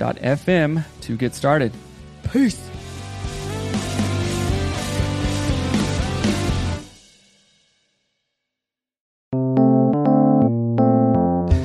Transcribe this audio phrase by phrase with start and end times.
[0.00, 1.72] anchor.fm to get started.
[2.32, 2.58] Peace.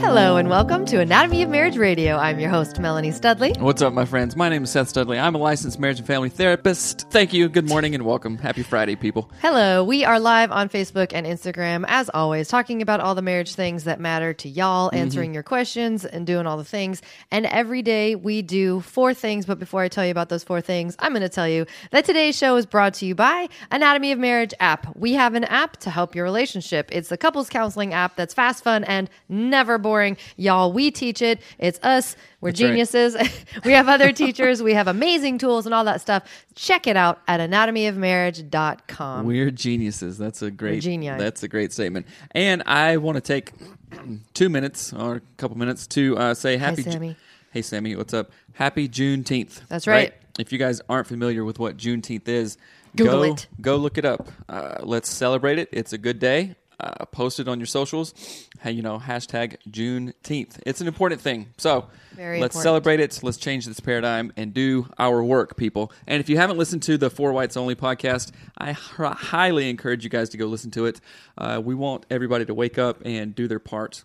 [0.01, 2.17] Hello, and welcome to Anatomy of Marriage Radio.
[2.17, 3.53] I'm your host, Melanie Studley.
[3.57, 4.35] What's up, my friends?
[4.35, 5.17] My name is Seth Studley.
[5.17, 7.09] I'm a licensed marriage and family therapist.
[7.09, 7.47] Thank you.
[7.47, 8.37] Good morning and welcome.
[8.37, 9.31] Happy Friday, people.
[9.41, 13.55] Hello, we are live on Facebook and Instagram, as always, talking about all the marriage
[13.55, 14.97] things that matter to y'all, mm-hmm.
[14.97, 17.01] answering your questions and doing all the things.
[17.31, 19.45] And every day we do four things.
[19.45, 22.03] But before I tell you about those four things, I'm going to tell you that
[22.03, 24.97] today's show is brought to you by Anatomy of Marriage app.
[24.97, 26.89] We have an app to help your relationship.
[26.91, 30.17] It's the couples counseling app that's fast, fun, and never boring.
[30.37, 31.41] Y'all, we teach it.
[31.59, 32.15] It's us.
[32.41, 32.67] We're That's right.
[32.69, 33.17] geniuses.
[33.65, 34.61] we have other teachers.
[34.61, 36.23] We have amazing tools and all that stuff.
[36.55, 39.25] Check it out at anatomyofmarriage.com.
[39.25, 40.17] We're geniuses.
[40.17, 40.81] That's a great.
[40.81, 41.19] genius.
[41.19, 42.07] That's a great statement.
[42.31, 43.51] And I want to take
[44.33, 46.83] two minutes or a couple minutes to uh, say happy.
[46.83, 47.15] Ju- Sammy.
[47.51, 48.31] hey, Sammy, what's up?
[48.53, 49.61] Happy Juneteenth.
[49.67, 50.13] That's right.
[50.37, 52.57] If you guys aren't familiar with what Juneteenth is,
[52.95, 53.47] Google go, it.
[53.61, 54.27] Go look it up.
[54.49, 55.69] Uh, let's celebrate it.
[55.71, 56.55] It's a good day.
[56.79, 58.13] Uh, post it on your socials.
[58.59, 60.59] Hey, you know, hashtag Juneteenth.
[60.65, 61.47] It's an important thing.
[61.57, 62.63] So Very let's important.
[62.63, 63.19] celebrate it.
[63.23, 65.91] Let's change this paradigm and do our work, people.
[66.05, 70.03] And if you haven't listened to the Four Whites Only podcast, I h- highly encourage
[70.03, 70.99] you guys to go listen to it.
[71.37, 74.03] Uh, we want everybody to wake up and do their part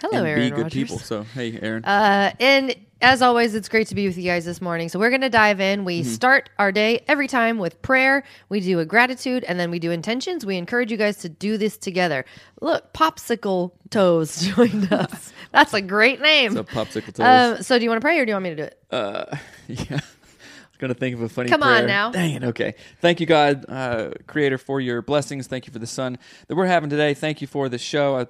[0.00, 0.72] Hello, and Aaron be good Rodgers.
[0.72, 0.98] people.
[0.98, 1.84] So, hey, Aaron.
[1.84, 4.88] Uh, and as always, it's great to be with you guys this morning.
[4.88, 5.84] So we're going to dive in.
[5.84, 6.10] We Mm-hmm.
[6.10, 8.22] start our day every time with prayer.
[8.48, 10.44] We do a gratitude, and then we do intentions.
[10.46, 12.24] We encourage you guys to do this together.
[12.60, 15.32] Look, Popsicle Toes joined us.
[15.52, 16.52] That's a great name.
[16.54, 17.20] so, popsicle toes.
[17.58, 18.78] Um, so do you want to pray or do you want me to do it?
[18.90, 19.24] Uh,
[19.68, 19.84] yeah.
[19.90, 22.10] I was going to think of a funny Come on now.
[22.10, 22.44] Dang it.
[22.44, 22.74] Okay.
[23.00, 25.46] Thank you, God, uh, Creator, for your blessings.
[25.46, 26.18] Thank you for the sun
[26.48, 27.14] that we're having today.
[27.14, 28.16] Thank you for the show.
[28.16, 28.26] I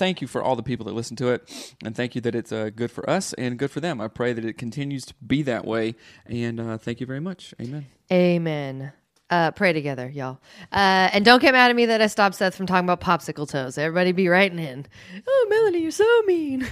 [0.00, 1.74] thank you for all the people that listen to it.
[1.84, 4.00] And thank you that it's uh, good for us and good for them.
[4.00, 5.94] I pray that it continues to be that way.
[6.24, 7.54] And uh, thank you very much.
[7.60, 7.84] Amen.
[8.10, 8.92] Amen.
[9.28, 10.40] Uh, pray together, y'all.
[10.72, 13.48] Uh, and don't get mad at me that I stopped Seth from talking about popsicle
[13.48, 13.76] toes.
[13.78, 14.86] Everybody be writing in.
[15.28, 16.66] Oh, Melanie, you're so mean.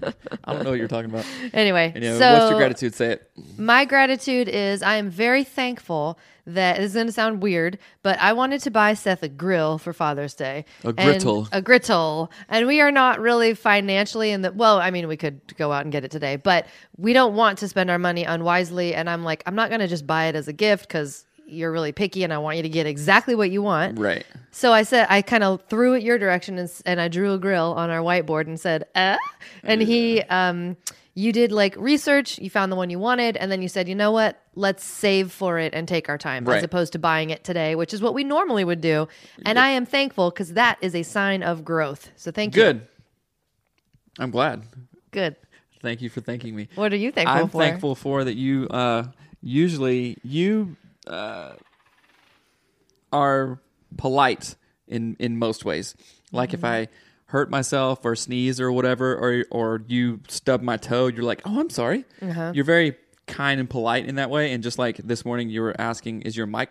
[0.00, 0.16] What?
[0.44, 1.24] I don't know what you're talking about.
[1.54, 2.94] anyway, Anyway, so what's your gratitude?
[2.94, 3.30] Say it.
[3.56, 8.18] my gratitude is I am very thankful that this is going to sound weird, but
[8.20, 10.64] I wanted to buy Seth a grill for Father's Day.
[10.84, 11.48] A grittle.
[11.52, 12.30] a grittle.
[12.48, 15.82] And we are not really financially in the, well, I mean, we could go out
[15.82, 18.94] and get it today, but we don't want to spend our money unwisely.
[18.94, 21.72] And I'm like, I'm not going to just buy it as a gift because you're
[21.72, 23.98] really picky and I want you to get exactly what you want.
[23.98, 24.26] Right.
[24.50, 27.38] So I said, I kind of threw it your direction and, and I drew a
[27.38, 29.16] grill on our whiteboard and said, uh?
[29.62, 30.76] And he, um,
[31.18, 33.94] you did like research, you found the one you wanted, and then you said, you
[33.94, 34.38] know what?
[34.54, 36.58] Let's save for it and take our time Right.
[36.58, 39.08] as opposed to buying it today, which is what we normally would do.
[39.44, 42.10] And I am thankful because that is a sign of growth.
[42.16, 42.62] So thank you.
[42.62, 42.86] Good.
[44.18, 44.64] I'm glad.
[45.10, 45.36] Good.
[45.80, 46.68] Thank you for thanking me.
[46.74, 47.60] What are you thankful I'm for?
[47.62, 49.04] thankful for that you uh,
[49.40, 50.76] usually you
[51.06, 51.52] uh,
[53.12, 53.58] are
[53.96, 54.56] polite
[54.86, 55.94] in in most ways.
[56.32, 56.88] Like if I
[57.26, 61.60] hurt myself or sneeze or whatever, or or you stub my toe, you're like, "Oh,
[61.60, 62.04] I'm sorry."
[62.54, 62.96] You're very
[63.26, 64.52] kind and polite in that way.
[64.52, 66.70] And just like this morning, you were asking, "Is your mic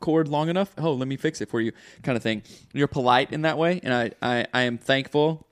[0.00, 0.72] cord long enough?
[0.78, 1.72] Oh, let me fix it for you,"
[2.02, 2.42] kind of thing.
[2.72, 5.46] You're polite in that way, and I I, I am thankful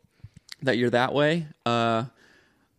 [0.63, 1.47] that you're that way.
[1.65, 2.05] Uh,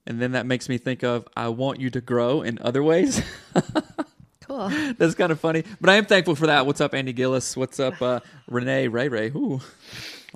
[0.06, 3.22] and then that makes me think of I want you to grow in other ways.
[4.48, 4.70] cool.
[4.98, 5.64] That's kind of funny.
[5.82, 6.66] But I am thankful for that.
[6.66, 7.58] What's up, Andy Gillis?
[7.58, 9.28] What's up, uh, Renee Ray Ray?
[9.36, 9.60] Ooh,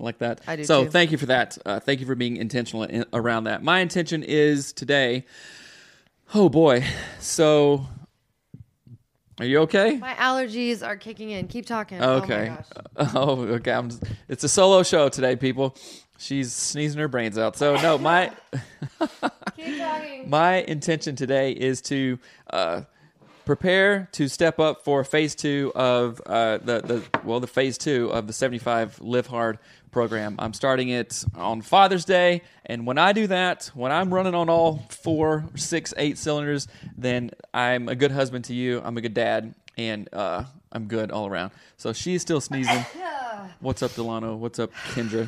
[0.01, 0.41] I like that.
[0.47, 0.89] I do so too.
[0.89, 1.57] thank you for that.
[1.63, 3.63] Uh, thank you for being intentional in, around that.
[3.63, 5.25] My intention is today.
[6.33, 6.83] Oh boy.
[7.19, 7.85] So,
[9.39, 9.97] are you okay?
[9.97, 11.47] My allergies are kicking in.
[11.47, 12.01] Keep talking.
[12.01, 12.47] Okay.
[12.47, 13.11] Oh my gosh.
[13.15, 13.71] Oh, okay.
[13.71, 15.75] I'm just, it's a solo show today, people.
[16.17, 17.55] She's sneezing her brains out.
[17.55, 18.31] So no, my
[19.55, 20.29] Keep talking.
[20.29, 22.19] my intention today is to
[22.51, 22.81] uh,
[23.45, 28.09] prepare to step up for phase two of uh, the the well the phase two
[28.11, 29.59] of the 75 Live Hard
[29.91, 30.35] program.
[30.39, 34.49] I'm starting it on Father's Day, and when I do that, when I'm running on
[34.49, 36.67] all four, six, eight cylinders,
[36.97, 38.81] then I'm a good husband to you.
[38.83, 41.51] I'm a good dad, and uh, I'm good all around.
[41.77, 42.85] So she's still sneezing.
[43.59, 44.35] What's up, Delano?
[44.35, 45.27] What's up, Kendra?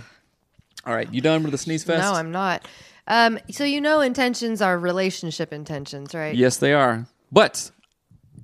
[0.85, 2.01] All right, you done with the sneeze fest?
[2.01, 2.67] No, I'm not.
[3.07, 6.35] Um, so you know intentions are relationship intentions, right?
[6.35, 7.05] Yes, they are.
[7.31, 7.71] But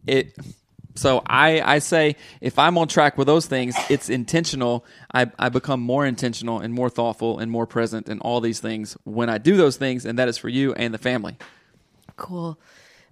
[0.07, 0.33] it.
[0.95, 4.85] So I I say if I'm on track with those things, it's intentional.
[5.13, 8.97] I I become more intentional and more thoughtful and more present in all these things
[9.03, 11.37] when I do those things, and that is for you and the family.
[12.17, 12.59] Cool.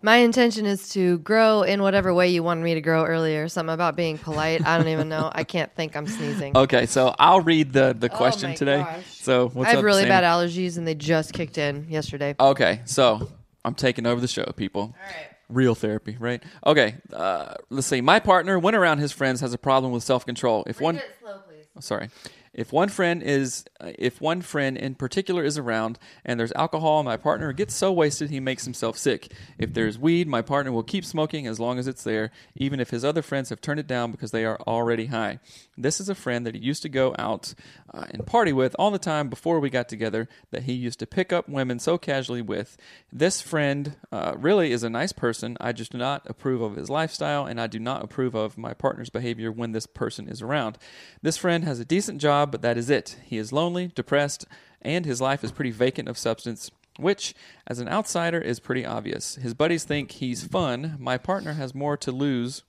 [0.02, 3.48] My intention is to grow in whatever way you wanted me to grow earlier.
[3.48, 4.66] Something about being polite.
[4.66, 5.32] I don't even know.
[5.34, 5.96] I can't think.
[5.96, 6.54] I'm sneezing.
[6.68, 8.78] Okay, so I'll read the the oh question Oh today.
[8.82, 9.06] gosh.
[9.22, 10.10] So what's I have up, really Sam?
[10.10, 12.36] bad allergies, and they just kicked in yesterday.
[12.40, 13.28] Okay, so
[13.66, 14.82] I'm taking over the show, people.
[14.82, 15.37] All right.
[15.50, 16.44] Real therapy, right?
[16.66, 18.02] Okay, uh, let's see.
[18.02, 20.64] My partner, when around his friends, has a problem with self control.
[20.68, 21.86] If one slow, please.
[21.86, 22.10] sorry
[22.58, 27.04] if one friend is uh, if one friend in particular is around and there's alcohol
[27.04, 29.32] my partner gets so wasted he makes himself sick.
[29.60, 32.90] If there's weed my partner will keep smoking as long as it's there even if
[32.90, 35.40] his other friends have turned it down because they are already high.
[35.78, 37.54] This is a friend that he used to go out
[37.94, 41.06] uh, and party with all the time before we got together that he used to
[41.06, 42.76] pick up women so casually with.
[43.14, 45.58] This friend uh, really is a nice person.
[45.62, 48.74] I just do not approve of his lifestyle and i do not approve of my
[48.74, 50.80] partner's behavior when this person is around.
[51.22, 54.46] This friend has a decent job but that is it he is lonely depressed
[54.82, 57.36] and his life is pretty vacant of substance which
[57.68, 61.96] as an outsider is pretty obvious his buddies think he's fun my partner has more
[61.98, 62.64] to lose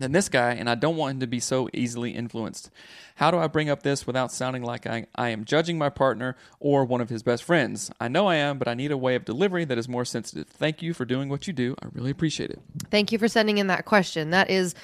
[0.00, 2.70] than this guy, and I don't want him to be so easily influenced.
[3.16, 6.36] How do I bring up this without sounding like I, I am judging my partner
[6.58, 7.90] or one of his best friends?
[8.00, 10.48] I know I am, but I need a way of delivery that is more sensitive.
[10.48, 11.76] Thank you for doing what you do.
[11.82, 12.60] I really appreciate it.
[12.90, 14.30] Thank you for sending in that question.
[14.30, 14.74] That is,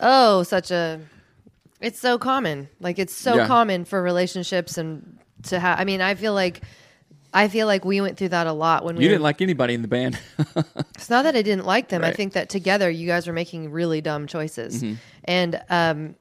[0.00, 1.00] oh, such a.
[1.80, 2.68] It's so common.
[2.80, 3.46] Like it's so Yeah.
[3.46, 5.80] common for relationships and to have.
[5.80, 6.62] I mean, I feel like.
[7.32, 9.40] I feel like we went through that a lot when we You were didn't like
[9.40, 10.18] anybody in the band.
[10.96, 12.02] It's not that I didn't like them.
[12.02, 14.82] I think that together you guys were making really dumb choices.
[14.82, 14.94] Mm-hmm.
[15.24, 16.14] And um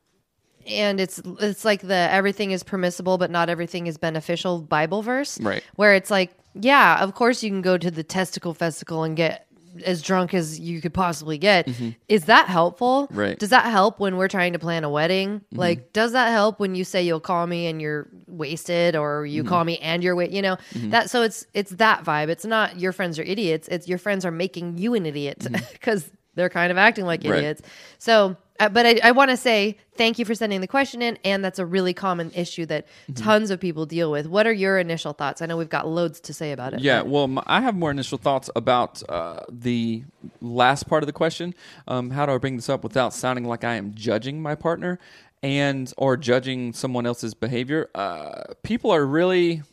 [0.68, 5.40] and it's it's like the everything is permissible but not everything is beneficial Bible verse.
[5.42, 5.64] Right.
[5.78, 9.48] Where it's like, yeah, of course you can go to the testicle festival and get
[9.86, 11.70] as drunk as you could possibly get.
[12.08, 13.08] Is that helpful?
[13.08, 13.18] Mm-hmm.
[13.20, 13.30] Right.
[13.32, 13.38] Mm-hmm.
[13.38, 15.42] Does that help when we're trying to plan a wedding?
[15.52, 19.44] Like, does that help when you say you'll call me and you're wasted, or you
[19.44, 19.50] Mm-hmm.
[19.50, 21.10] call me and you're wa- you know that?
[21.10, 22.30] So it's it's that vibe.
[22.30, 23.68] It's not your friends are idiots.
[23.68, 27.32] It's your friends are making you an idiot because they're kind of acting like Mm-hmm.
[27.32, 27.38] Right.
[27.40, 27.62] idiots.
[27.98, 31.18] So, uh, but I, I want to say thank you for sending the question in,
[31.24, 33.24] and that's a really common issue that Mm-hmm.
[33.24, 34.28] tons of people deal with.
[34.28, 35.42] What are your initial thoughts?
[35.42, 36.82] I know we've got loads to say about it.
[36.82, 40.04] Yeah, well, I have more initial thoughts about uh, the
[40.42, 41.56] last part of the question.
[41.88, 45.00] Um, how do I bring this up without sounding like I am judging my partner
[45.42, 47.90] and or judging someone else's behavior?
[47.96, 49.64] Uh, people are really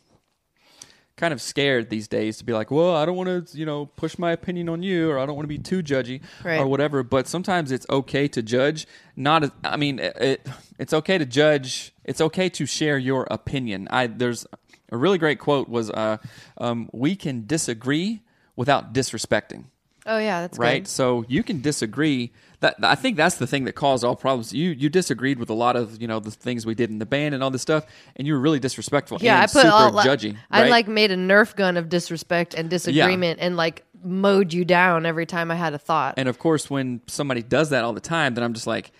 [1.17, 3.87] kind of scared these days to be like, well, I don't want to, you know,
[3.97, 6.59] push my opinion on you, or I don't want to be too judgy, Right.
[6.59, 7.03] or whatever.
[7.03, 8.87] But sometimes it's okay to judge.
[9.15, 10.47] Not, as, I mean, it, it,
[10.79, 11.91] it's okay to judge.
[12.05, 13.87] It's okay to share your opinion.
[13.91, 14.45] I there's
[14.91, 16.17] a really great quote was, uh,
[16.59, 18.21] um, "We can disagree
[18.55, 19.65] without disrespecting."
[20.05, 20.83] Oh yeah, that's right?
[20.83, 20.87] Good.
[20.87, 22.31] So you can disagree.
[22.59, 24.51] That I think that's the thing that caused all problems.
[24.51, 27.05] You you disagreed with a lot of you know the things we did in the
[27.05, 27.85] band and all this stuff,
[28.15, 29.19] and you were really disrespectful.
[29.21, 30.37] Yeah, and I put super all judgy.
[30.49, 30.71] I right?
[30.71, 35.25] like made a Nerf gun of disrespect and disagreement, and like mowed you down every
[35.25, 36.15] time I had a thought.
[36.17, 38.91] And of course, when somebody does that all the time, then I'm just like,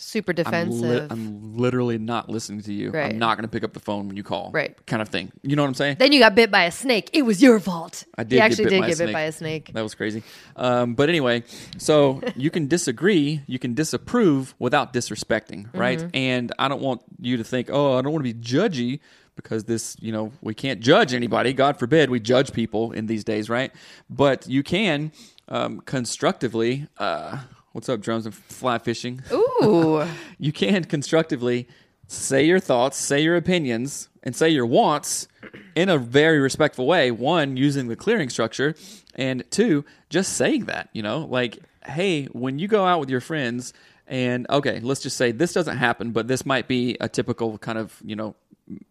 [0.00, 1.10] Super I'm, li- defensive.
[1.10, 2.92] I'm literally not listening to you.
[2.92, 3.12] Right.
[3.12, 4.52] I'm not going to pick up the phone when you call.
[4.52, 4.76] Right.
[4.86, 5.32] Kind of thing.
[5.42, 5.96] You know what I'm saying?
[5.98, 7.10] then you got bit by a snake.
[7.12, 8.04] It was your fault.
[8.16, 9.72] I did He get actually bit did get bit by a snake.
[9.72, 10.22] That was crazy.
[10.54, 11.42] Um, but anyway,
[11.78, 15.98] so you can disagree, you can disapprove without disrespecting, right?
[15.98, 16.08] Mm-hmm.
[16.14, 19.00] And I don't want you to think, oh, I don't want to be judgy
[19.34, 21.52] because this, you know, we can't judge anybody.
[21.52, 23.72] God forbid we judge people in these days, right?
[24.08, 25.10] But you can
[25.48, 26.86] um, constructively.
[26.98, 27.38] Uh,
[27.78, 29.22] what's up, drums and fly fishing?
[29.32, 30.04] Ooh,
[30.38, 31.68] you can constructively
[32.08, 35.28] say your thoughts, say your opinions, and say your wants
[35.76, 37.12] in a very respectful way.
[37.12, 38.74] One, using the clearing structure,
[39.14, 40.88] and two, just saying that.
[40.92, 43.72] You know, like hey, when you go out with your friends,
[44.08, 47.78] and okay, let's just say this doesn't happen, but this might be a typical kind
[47.78, 48.34] of you know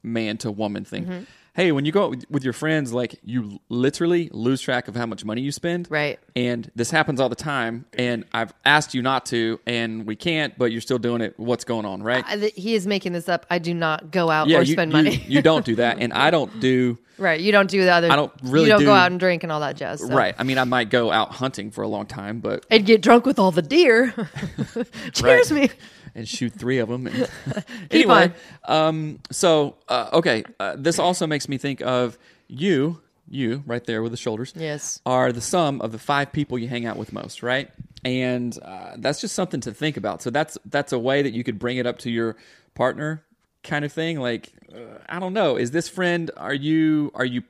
[0.01, 1.03] man to woman thing.
[1.03, 1.23] Mm-hmm.
[1.57, 4.95] Hey, when you go out with, with your friends, like you literally lose track of
[4.95, 5.87] how much money you spend.
[5.89, 6.19] Right.
[6.35, 7.85] And this happens all the time.
[7.97, 11.33] And I've asked you not to, and we can't, but you're still doing it.
[11.37, 12.23] What's going on, right?
[12.27, 13.47] I- th- he is making this up.
[13.49, 15.15] I do not go out yeah, or you, spend you- money.
[15.27, 16.99] you don't do that, and I don't do.
[17.17, 17.41] right.
[17.41, 18.11] You don't do the other.
[18.11, 19.99] I don't really You don't do- go out and drink and all that jazz.
[20.01, 20.07] so.
[20.13, 20.35] Right.
[20.37, 23.25] I mean, I might go out hunting for a long time, but And get drunk
[23.25, 24.13] with all the deer.
[25.13, 25.51] Cheers Right.
[25.51, 25.69] me.
[26.17, 27.07] And shoot three of them.
[27.91, 28.33] Anyway,
[28.65, 34.01] um, so uh, okay, uh, this also makes me think of you, you right there
[34.01, 34.53] with the shoulders.
[34.55, 34.99] Yes.
[35.05, 37.69] are the sum of the five people you hang out with most, right?
[38.03, 40.21] And uh, that's just something to think about.
[40.21, 42.35] So that's that's a way that you could bring it up to your
[42.73, 43.23] partner,
[43.63, 44.19] kind of thing.
[44.19, 46.29] Like, uh, I don't know, is this friend?
[46.35, 47.41] Are you are you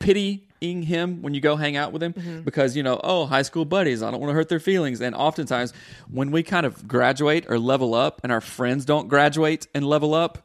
[0.59, 2.41] pitying him when you go hang out with him Mm-hmm.
[2.41, 5.01] because you know, oh, high school buddies, I don't want to hurt their feelings.
[5.01, 5.73] And oftentimes,
[6.09, 10.13] when we kind of graduate or level up, and our friends don't graduate and level
[10.13, 10.39] up,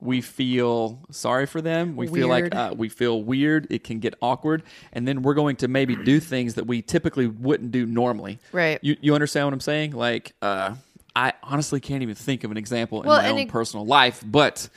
[0.00, 1.96] we feel sorry for them.
[1.96, 3.66] We feel like uh, we feel weird.
[3.70, 7.26] It can get awkward, and then we're going to maybe do things that we typically
[7.26, 8.38] wouldn't do normally.
[8.52, 8.78] Right.
[8.82, 9.92] You you understand what I'm saying?
[9.92, 10.74] Like, uh,
[11.16, 14.68] I honestly can't even think of an example in my own it- personal life, but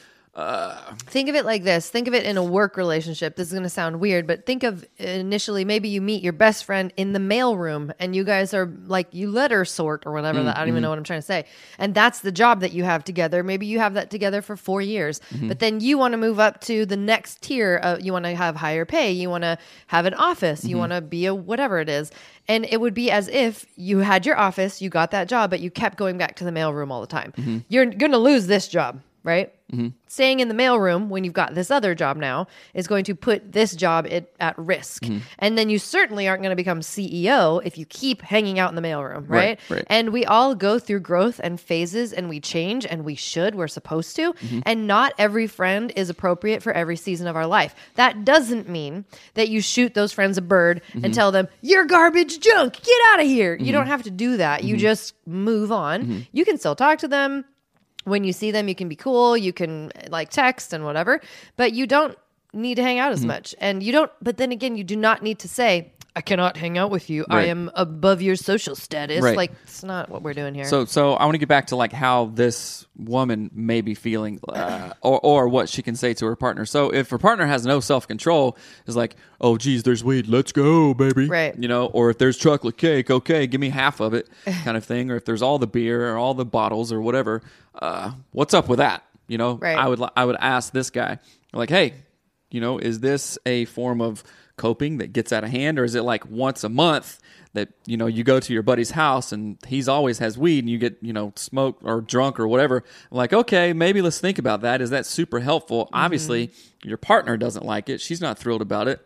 [1.07, 1.89] Think of it like this.
[1.89, 3.35] Think of it in a work relationship.
[3.35, 6.65] This is going to sound weird, but think of initially maybe you meet your best
[6.65, 10.43] friend in the mailroom and you guys are like you letter sort or whatever.
[10.43, 10.83] that I don't even mm-hmm.
[10.83, 11.45] know what I'm trying to say.
[11.77, 13.43] And that's the job that you have together.
[13.43, 15.47] Maybe you have that together for four years, mm-hmm.
[15.47, 17.79] but then you want to move up to the next tier.
[17.81, 19.11] Uh, you want to have higher pay.
[19.11, 19.57] You want to
[19.87, 20.63] have an office.
[20.63, 20.79] You mm-hmm.
[20.79, 22.11] want to be a whatever it is.
[22.47, 25.59] And it would be as if you had your office, you got that job, but
[25.59, 27.33] you kept going back to the mailroom all the time.
[27.67, 29.53] You're going to lose this job, right?
[29.71, 29.89] Mm-hmm.
[30.07, 33.51] Staying in the mailroom when you've got this other job now is going to put
[33.51, 35.03] this job at, at risk.
[35.03, 35.19] Mm-hmm.
[35.37, 38.75] And then you certainly aren't going to become CEO if you keep hanging out in
[38.75, 39.59] the mailroom, right?
[39.69, 39.83] Right, right.
[39.87, 43.67] And we all go through growth and phases and we change and we should, we're
[43.67, 44.33] supposed to.
[44.33, 44.59] Mm-hmm.
[44.65, 47.75] And not every friend is appropriate for every season of our life.
[47.95, 52.39] That doesn't mean that you shoot those friends a bird and tell them, you're garbage
[52.39, 53.55] junk, get out of here.
[53.55, 54.63] You don't have to do that.
[54.63, 56.25] You just move on.
[56.31, 57.45] You can still talk to them
[58.09, 61.21] when you see them you can be cool you can like text and whatever
[61.57, 62.17] but you don't
[62.53, 63.13] need to hang out Mm-hmm.
[63.13, 66.21] as much and you don't but then again you do not need to say i
[66.21, 69.37] cannot hang out with you i am above your social status Right.
[69.37, 71.77] like it's not what we're doing here So, so I want to get back to
[71.77, 76.25] like how this woman may be feeling, uh, or or what she can say to
[76.25, 76.65] her partner.
[76.65, 78.57] So, if her partner has no self control,
[78.87, 81.55] is like, oh, geez, there's weed, let's go, baby, Right.
[81.57, 84.27] You know, or if there's chocolate cake, okay, give me half of it,
[84.65, 85.09] kind of thing.
[85.11, 87.41] Or if there's all the beer or all the bottles or whatever,
[87.81, 89.03] uh, what's up with that?
[89.29, 89.77] You know, Right.
[89.77, 91.19] I would I would ask this guy,
[91.53, 91.93] like, hey,
[92.51, 94.23] you know, is this a form of
[94.59, 97.19] coping that gets out of hand, or is it like once a month
[97.53, 100.69] that you know you go to your buddy's house and he's always has weed and
[100.69, 102.83] you get you know smoked or drunk or whatever?
[103.09, 104.81] like, okay, maybe let's think about that.
[104.81, 105.89] Is that super helpful?
[105.93, 106.51] Obviously,
[106.83, 108.99] your partner doesn't like it; she's not thrilled about it.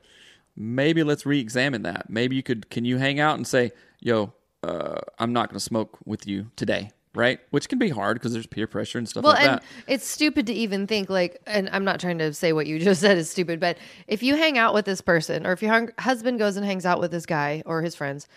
[0.56, 2.10] Maybe let's re-examine that.
[2.10, 4.34] Maybe you could can you hang out and say, "Yo,
[4.64, 8.34] uh, I'm not going to smoke with you today." Right, which can be hard because
[8.34, 9.64] there's peer pressure and stuff well like and that.
[9.88, 13.02] it's stupid to even think like and i'm not trying to say what you just
[13.02, 13.78] said is stupid but
[14.08, 16.86] if you hang out with this person or if your hung- husband goes and hangs
[16.88, 18.28] out with this guy or his friends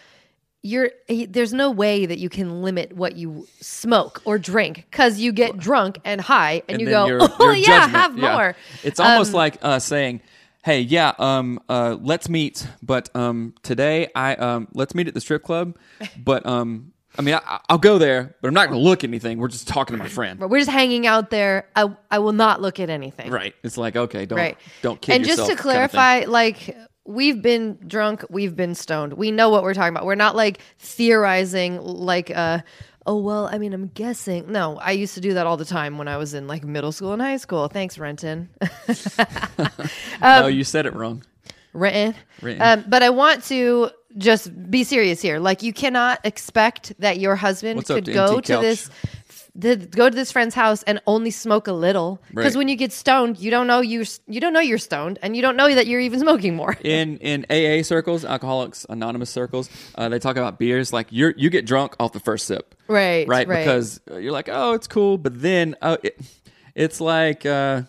[0.63, 5.19] you're he, there's no way that you can limit what you smoke or drink because
[5.19, 8.33] you get drunk and high and, you go your- oh your yeah judgment, have yeah.
[8.33, 10.21] more It's almost Um, like uh, saying,
[10.65, 15.21] "Hey, yeah, um, uh, let's meet, but um, today I um, let's meet at the
[15.21, 15.77] strip club,
[16.23, 19.09] but um, I mean, I, I'll go there, but I'm not going to look at
[19.11, 19.39] anything.
[19.39, 21.69] We're just talking to my friend, But we're just hanging out there.
[21.75, 23.31] I, I will not look at anything.
[23.31, 23.55] right?
[23.63, 24.59] It's like, okay, don't Right.
[24.83, 29.13] don't kid and just to kind of clarify, like we've been drunk, we've been stoned.
[29.15, 30.05] We know what we're talking about.
[30.07, 32.61] We're not like theorizing like uh
[33.07, 34.51] oh well, I mean I'm guessing.
[34.51, 36.91] No, I used to do that all the time when I was in like middle
[36.93, 37.69] school and high school.
[37.69, 38.49] Thanks, Renton.
[40.21, 41.23] no, you said it wrong.
[41.73, 42.15] Renton.
[42.43, 42.63] Renton.
[42.81, 45.39] Um, but I want to just be serious here.
[45.39, 48.61] Like you cannot expect that your husband What's could go to couch?
[48.63, 48.91] this
[49.55, 52.59] the, go to this friend's house and only smoke a little because Right.
[52.59, 55.41] when you get stoned you don't know you you don't know you're stoned and you
[55.41, 60.11] don't know that you're even smoking more In in AA circles, Alcoholics Anonymous circles, uh,
[60.11, 62.75] they talk about beers like you're you get drunk off the first sip.
[62.87, 63.49] right right?
[63.49, 66.21] right Because uh, you're like, oh, it's cool, but then uh, it,
[66.75, 67.83] it's like, uh,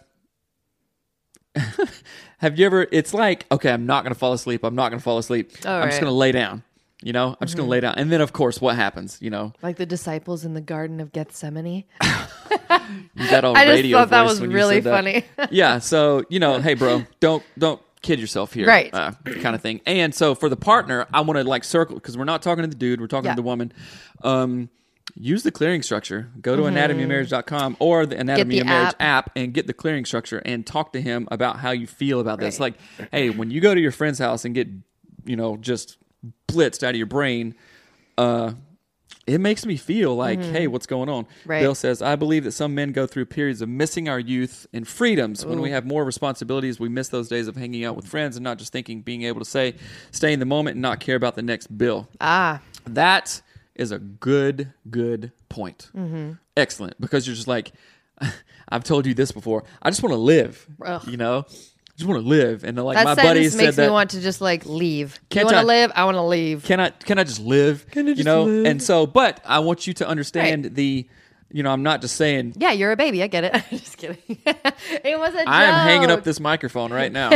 [2.40, 2.88] have you ever?
[2.92, 4.64] It's like, okay, I'm not gonna fall asleep.
[4.64, 5.52] I'm not gonna fall asleep.
[5.66, 5.94] All I'm just right.
[5.94, 6.06] Mm-hmm.
[6.06, 6.64] gonna lay down.
[7.04, 9.18] You know, I'm just gonna lay down, and then of course, what happens?
[9.22, 11.84] You know, like the disciples in the garden of gethsemane
[13.16, 15.24] you got all I just radio thought that voice was when you really said that.
[15.36, 15.48] funny.
[15.52, 18.94] yeah, so you know, hey, bro, don't don't kid yourself here, Right.
[18.94, 19.12] Uh,
[19.42, 19.82] kind of thing.
[19.86, 22.68] And so for the partner, I want to like circle because we're not talking to
[22.68, 23.34] the dude, we're talking Yeah.
[23.34, 23.74] to the woman.
[24.24, 24.70] Um,
[25.16, 26.30] use the clearing structure.
[26.42, 29.28] Go to anatomyofmarriage.com or the Anatomy the of Marriage app.
[29.28, 32.40] app and get the clearing structure and talk to him about how you feel about
[32.40, 32.60] this.
[32.60, 32.76] Like,
[33.12, 34.68] hey, when you go to your friend's house and get,
[35.26, 35.98] you know, just
[36.48, 37.56] blitzed out of your brain,
[38.18, 38.54] uh,
[39.26, 41.26] it makes me feel like, hey, what's going on?
[41.26, 41.50] Mm-hmm.
[41.50, 41.60] Right.
[41.62, 44.88] Bill says, I believe that some men go through periods of missing our youth and
[44.88, 45.46] freedoms.
[45.46, 48.44] When we have more responsibilities, we miss those days of hanging out with friends and
[48.44, 49.76] not just thinking, being able to say,
[50.12, 52.08] stay in the moment and not care about the next bill.
[52.22, 53.42] Ah, That
[53.78, 55.90] is a good, good point.
[55.96, 56.34] Mm-hmm.
[56.56, 57.00] Excellent.
[57.00, 57.72] Because you're just like,
[58.70, 59.64] I've told you this before.
[59.82, 60.68] I just want to live.
[60.84, 61.08] Ugh.
[61.08, 61.52] You know, I
[61.98, 62.64] just want to live.
[62.64, 63.94] And like that my sentence buddies makes said me that.
[63.94, 65.20] want to just like leave.
[65.30, 65.92] Can't you want to live?
[65.96, 66.64] I want to leave.
[66.64, 67.86] can I can I just live?
[67.92, 68.44] Can I just you know?
[68.44, 68.66] live?
[68.66, 70.76] And so, but I want you to understand Right.
[70.76, 71.08] the.
[71.50, 72.56] You know, I'm not just saying.
[72.58, 73.24] yeah, you're a baby.
[73.24, 73.54] I get it.
[73.70, 74.18] just kidding.
[74.28, 75.48] it was a joke.
[75.48, 77.30] I am hanging up this microphone right now.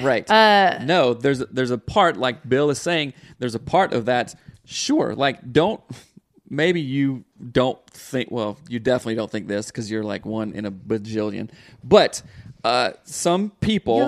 [0.00, 0.28] Right.
[0.30, 3.14] Uh, no, there's there's a part like Bill is saying.
[3.38, 4.34] There's a part of that.
[4.64, 5.80] Sure, like don't.
[6.48, 8.30] Maybe you don't think.
[8.30, 11.50] Well, you definitely don't think this because you're like one in a bajillion.
[11.82, 12.22] But
[12.62, 13.98] uh, some people.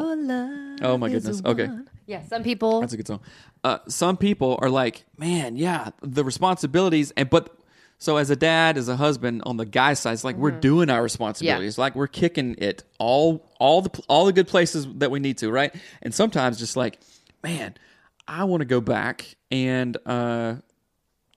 [0.83, 1.43] oh my goodness.
[1.45, 1.69] Okay,
[2.07, 2.81] yeah, some people.
[2.81, 3.21] that's a good song.
[3.65, 7.57] Uh, some people are like, man, yeah, the responsibilities, and but
[7.99, 10.91] so as a dad, as a husband, on the guy side, it's like we're doing
[10.91, 15.19] our responsibilities, like we're kicking it all, all the all the good places that we
[15.19, 15.75] need to, right?
[16.03, 17.01] And sometimes just like,
[17.43, 17.75] man,
[18.28, 20.56] I want to go back and uh,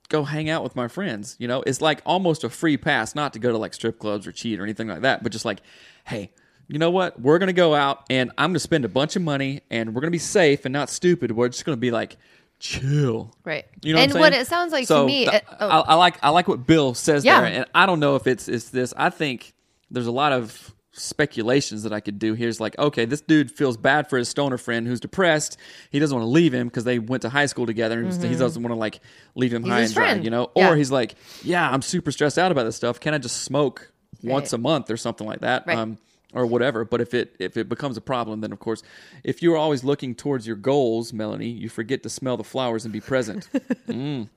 [0.10, 1.36] go hang out with my friends.
[1.40, 4.26] You know, it's like almost a free pass, not to go to like strip clubs
[4.28, 5.62] or cheat or anything like that, but just like,
[6.06, 6.32] hey,
[6.68, 7.20] you know what?
[7.20, 10.12] We're gonna go out and I'm gonna spend a bunch of money and we're gonna
[10.12, 11.32] be safe and not stupid.
[11.32, 12.18] We're just gonna be like
[12.60, 13.34] chill.
[13.44, 13.66] Right.
[13.82, 15.68] You know and what, what it sounds like So to me, th- uh, oh.
[15.70, 17.42] I, I like I like what Bill says Yeah.
[17.42, 18.94] there, and I don't know if it's it's this.
[18.98, 19.54] I think
[19.90, 22.48] there's a lot of speculations that I could do here.
[22.48, 25.58] Is like, okay, this dude feels bad for his stoner friend who's depressed.
[25.92, 28.36] He doesn't want to leave him because they went to high school together, and he
[28.36, 29.00] doesn't want to like
[29.36, 29.84] leave him high Mm-hmm.
[29.86, 30.04] and dry.
[30.06, 30.24] friend.
[30.24, 30.72] You know, Yeah.
[30.72, 33.00] or he's like, yeah, I'm super stressed out about this stuff.
[33.00, 33.92] Can I just smoke
[34.24, 35.66] once a month or something like that?
[35.66, 35.78] Right.
[35.78, 35.98] Um,
[36.32, 36.86] or whatever.
[36.86, 38.84] But if it if it becomes a problem, then of course,
[39.24, 42.94] if you're always looking towards your goals, Melanie, you forget to smell the flowers and
[42.94, 43.50] be present.
[43.90, 44.30] Mm.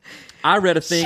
[0.43, 1.05] I read a thing.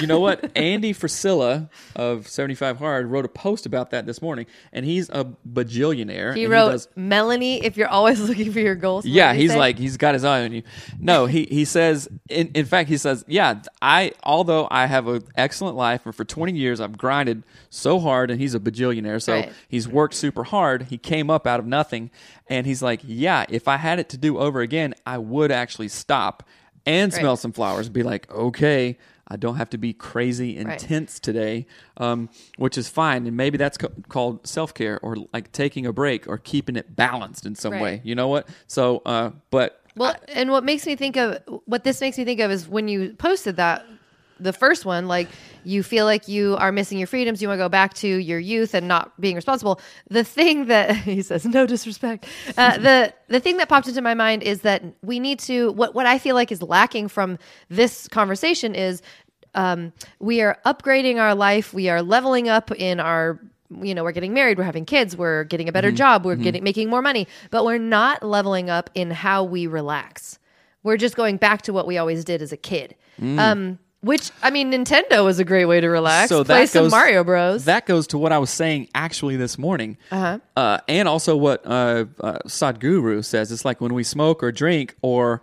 [0.00, 0.50] You know what?
[0.56, 5.24] Andy Frisella of 75 Hard wrote a post about that this morning, and he's a
[5.50, 6.34] bajillionaire.
[6.36, 9.04] he wrote, does- Melanie, if you're always looking for your goals.
[9.06, 9.58] yeah, he's say?
[9.58, 10.62] like he's got his eye on you.
[10.98, 15.24] No, he he says in in fact he says, "Yeah, I although I have an
[15.36, 19.34] excellent life and for 20 years I've grinded so hard and he's a bajillionaire, so
[19.34, 19.52] Right.
[19.68, 20.82] he's worked super hard.
[20.84, 22.10] He came up out of nothing
[22.48, 25.88] and he's like, "Yeah, if I had it to do over again, I would actually
[25.88, 26.42] stop
[26.86, 27.38] and smell Right.
[27.38, 28.96] some flowers and be like, "Okay,
[29.28, 31.66] I don't have to be crazy intense today,
[31.98, 33.26] um, which is fine.
[33.26, 36.96] And maybe that's co- called self care or like taking a break or keeping it
[36.96, 37.82] balanced in some Right.
[37.82, 38.00] way.
[38.04, 38.48] You know what?
[38.66, 42.40] So, uh, but Well, and what makes me think of what this makes me think
[42.40, 43.84] of is when you posted that
[44.40, 45.28] the first one, like
[45.64, 48.38] you feel like you are missing your freedoms, you want to go back to your
[48.38, 49.80] youth and not being responsible.
[50.10, 52.26] The thing that he says, no disrespect.
[52.56, 55.94] Uh, the the thing that popped into my mind is that we need to what
[55.94, 59.02] what I feel like is lacking from this conversation is
[59.54, 63.40] um, we are upgrading our life, we are leveling up in our
[63.82, 66.64] you know we're getting married we're having kids we're getting a better job we're getting
[66.64, 70.38] making more money but we're not leveling up in how we relax.
[70.82, 72.94] We're just going back to what we always did as a kid.
[73.38, 76.88] Um which i mean nintendo is a great way to relax so play that some
[76.90, 80.38] mario bros That goes to what I was saying actually this morning, Uh-huh.
[80.56, 83.50] uh, and also what uh, uh, Sadhguru says.
[83.52, 85.42] It's like when we smoke or drink, or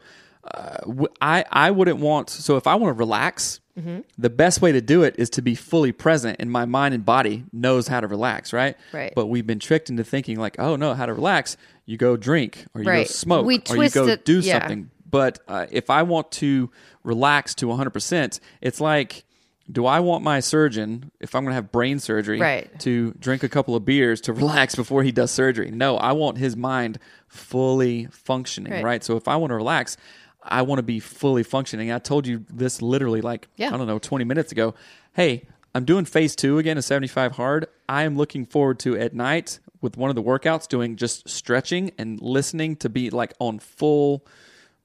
[0.54, 2.30] uh, w- I I wouldn't want.
[2.30, 4.00] So if I want to relax, Mm-hmm.
[4.18, 7.04] the best way to do it is to be fully present, and my mind and
[7.04, 8.78] body knows how to relax, right?
[8.94, 9.12] Right.
[9.14, 11.58] But we've been tricked into thinking like, oh no, how to relax?
[11.86, 14.60] You go drink, or you go smoke, We or you go it- do yeah.
[14.60, 14.90] something.
[15.16, 16.70] But uh, if I want to
[17.04, 19.24] relax to 100%, it's like,
[19.72, 22.68] do I want my surgeon, if I'm going to have brain surgery, Right.
[22.82, 25.72] to drink a couple of beers to relax before he does surgery?
[25.72, 27.00] No, I want his mind
[27.30, 28.84] fully functioning, Right.
[28.84, 29.04] right?
[29.06, 29.96] So if I want to relax,
[30.44, 31.92] I want to be fully functioning.
[31.94, 33.74] I told you this literally like, Yeah.
[33.74, 34.76] I don't know, 20 minutes ago.
[35.14, 37.68] Hey, I'm doing phase two again of 75 hard.
[37.88, 41.92] I am looking forward to at night with one of the workouts doing just stretching
[41.98, 44.26] and listening to be like on full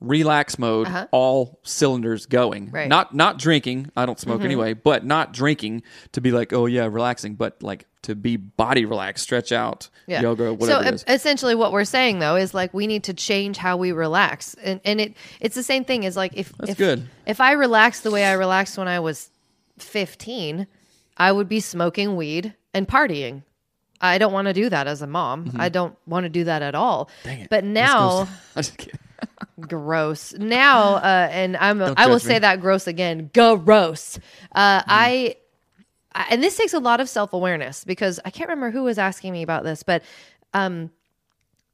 [0.01, 2.65] relax mode, all cylinders going.
[2.65, 2.71] Uh-huh.
[2.73, 2.83] Right.
[2.83, 2.89] Mm-hmm.
[2.89, 3.91] Not not drinking.
[3.97, 5.83] I don't smoke anyway, but not drinking
[6.13, 10.23] to be like, oh yeah, relaxing, but like to be body relaxed, stretch out, yeah.
[10.23, 11.05] yoga, whatever so it is.
[11.07, 14.81] essentially what we're saying though is like we need to change how we relax and
[14.85, 17.07] and it it's the same thing as like if That's if, good.
[17.27, 19.31] if i relaxed the way i relaxed when i was
[19.79, 20.67] 15
[21.19, 23.43] i would be smoking weed and partying
[24.03, 25.53] I don't want to do that as a mom.
[25.59, 27.05] I don't want to do that at all.
[27.05, 27.29] Mm-hmm.
[27.29, 27.51] Dang it.
[27.51, 28.21] But now,
[28.57, 28.99] I'm just kidding.
[29.69, 30.35] Gross.
[30.35, 33.31] Now, uh, and I'm Don't I will judge say that gross again.
[33.35, 34.19] Gross.
[34.53, 34.91] Uh, Mm-hmm.
[34.91, 35.37] I,
[36.15, 38.99] I and this takes a lot of self awareness because I can't remember who was
[38.99, 40.03] asking me about this, but
[40.55, 40.91] um,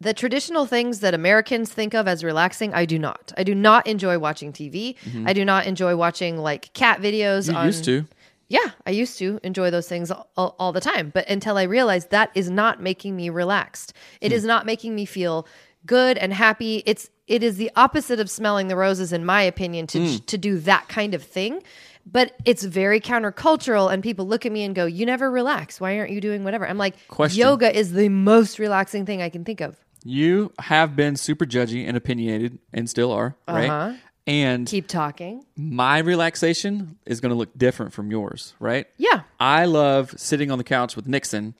[0.01, 3.33] the traditional things that Americans think of as relaxing, I do not.
[3.39, 4.97] I do not enjoy watching TV.
[5.25, 7.45] I do not enjoy watching like cat videos.
[7.45, 7.53] Mm-hmm.
[7.53, 8.07] You on, used to.
[8.49, 12.11] yeah, I used to enjoy those things all, all the time, but until I realized
[12.11, 13.95] that is not making me relaxed.
[14.21, 15.47] It is not making me feel
[15.87, 16.83] good and happy.
[16.87, 20.59] It's it is the opposite of smelling the roses in my opinion to to do
[20.61, 21.63] that kind of thing.
[22.09, 25.81] But it's very countercultural and people look at me and go, "You never relax.
[25.81, 27.41] Why aren't you doing whatever?" I'm like, Question.
[27.41, 31.85] "Yoga is the most relaxing thing I can think of." You have been super judgy
[31.87, 33.69] and opinionated, and still are, right?
[33.69, 33.97] Uh-huh.
[34.29, 35.45] And Keep talking.
[35.57, 38.87] my relaxation is going to look different from yours, right?
[38.99, 39.23] Yeah.
[39.39, 41.55] I love sitting on the couch with Nixon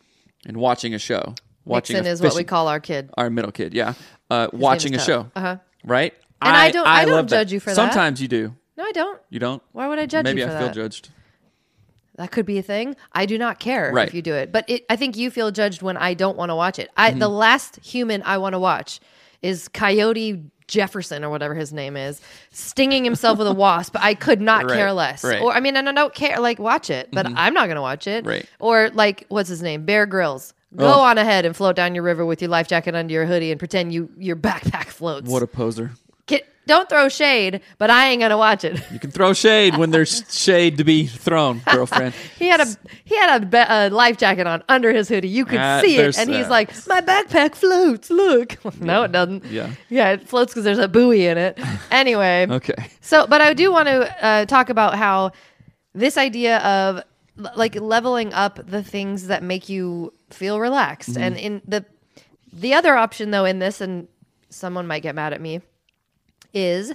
[0.45, 1.35] and watching a show.
[1.65, 3.11] Watching Nixon a is what we call our kid.
[3.17, 3.95] our middle kid, yeah.
[4.31, 5.57] Uh, watching a show, Uh-huh.
[5.85, 6.13] right?
[6.43, 7.37] And I don't- I don't love that.
[7.45, 7.77] judge you for that.
[7.77, 8.55] Sometimes you do.
[8.77, 9.21] No, I don't.
[9.31, 9.63] You don't.
[9.73, 11.09] Why would I judge Maybe you for I feel judged.
[12.17, 12.97] That could be a thing.
[13.13, 14.09] I do not care Right.
[14.09, 16.51] if you do it, but it, I think you feel judged when I don't want
[16.51, 16.91] to watch it.
[16.97, 19.01] I the last human I want to watch
[19.43, 23.97] is Coyote Jefferson or whatever his name is, stinging himself with a wasp.
[24.01, 25.23] I could not Right, care less.
[25.23, 25.41] right.
[25.43, 26.41] Or I mean, and I don't care.
[26.41, 28.25] Like watch it, but I'm not going to watch it.
[28.27, 28.47] Right.
[28.59, 30.55] Or like what's his name, Bear Grylls.
[30.77, 31.01] Go Oh.
[31.01, 33.59] on ahead and float down your river with your life jacket under your hoodie and
[33.59, 35.29] pretend you your backpack floats.
[35.31, 35.93] What a poser.
[36.27, 38.83] Ki- don't throw shade, but I ain't gonna watch it.
[38.93, 42.13] You can throw shade when there's shade to be thrown, girlfriend.
[42.39, 42.67] He had a
[43.05, 45.29] he had a, ba- a life jacket on under his hoodie.
[45.29, 48.11] You could Uh, see it, and he's uh, like, "My backpack floats.
[48.11, 49.45] Look." no, it doesn't.
[49.47, 49.71] Yeah.
[49.89, 51.59] yeah, it floats because there's a buoy in it.
[51.93, 52.91] Anyway, Okay.
[53.01, 55.31] so, but I do want to uh, talk about how
[55.95, 57.03] this idea of
[57.55, 61.23] like leveling up the things that make you feel relaxed, Mm-hmm.
[61.23, 61.85] and in the
[62.53, 64.09] the other option though in this, and
[64.51, 65.61] someone might get mad at me,
[66.55, 66.93] is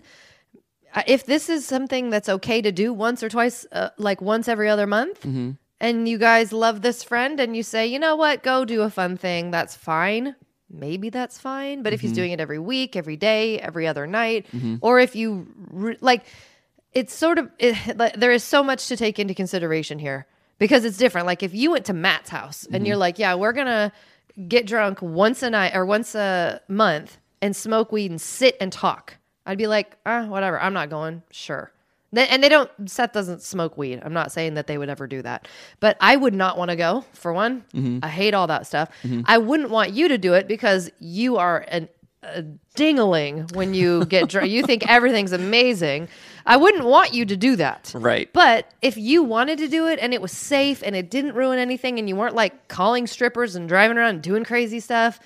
[0.95, 4.47] uh, if this is something that's okay to do once or twice, uh, like once
[4.47, 5.51] every other month, Mm-hmm.
[5.79, 8.89] and you guys love this friend, and you say, you know what, go do a
[8.89, 10.35] fun thing, that's fine.
[10.69, 11.83] Maybe that's fine.
[11.83, 12.07] But if Mm-hmm.
[12.07, 14.45] he's doing it every week, every day, every other night,
[14.81, 16.23] or if you re- like,
[16.93, 20.25] it's sort of it, like, there is so much to take into consideration here
[20.61, 21.25] because it's different.
[21.25, 22.99] Like if you went to Matt's house and you're mm-hmm.
[22.99, 23.91] like, yeah, we're gonna
[24.47, 28.71] get drunk once a night or once a month and smoke weed and sit and
[28.71, 29.17] talk.
[29.47, 30.61] I'd be like, ah, whatever.
[30.61, 31.23] I'm not going.
[31.31, 31.71] Sure.
[32.13, 32.69] And they don't.
[32.85, 34.01] Seth doesn't smoke weed.
[34.03, 35.47] I'm not saying that they would ever do that,
[35.79, 37.05] but I would not want to go.
[37.13, 37.99] For one, mm-hmm.
[38.03, 38.89] I hate all that stuff.
[39.01, 39.21] Mm-hmm.
[39.25, 41.89] I wouldn't want you to do it because you are an
[42.23, 42.43] a
[42.75, 44.51] dingling when you get drunk.
[44.51, 46.07] you think everything's amazing.
[46.45, 47.91] I wouldn't want you to do that.
[47.95, 48.31] Right.
[48.33, 51.59] But if you wanted to do it and it was safe and it didn't ruin
[51.59, 55.19] anything and you weren't like calling strippers and driving around and doing crazy stuff,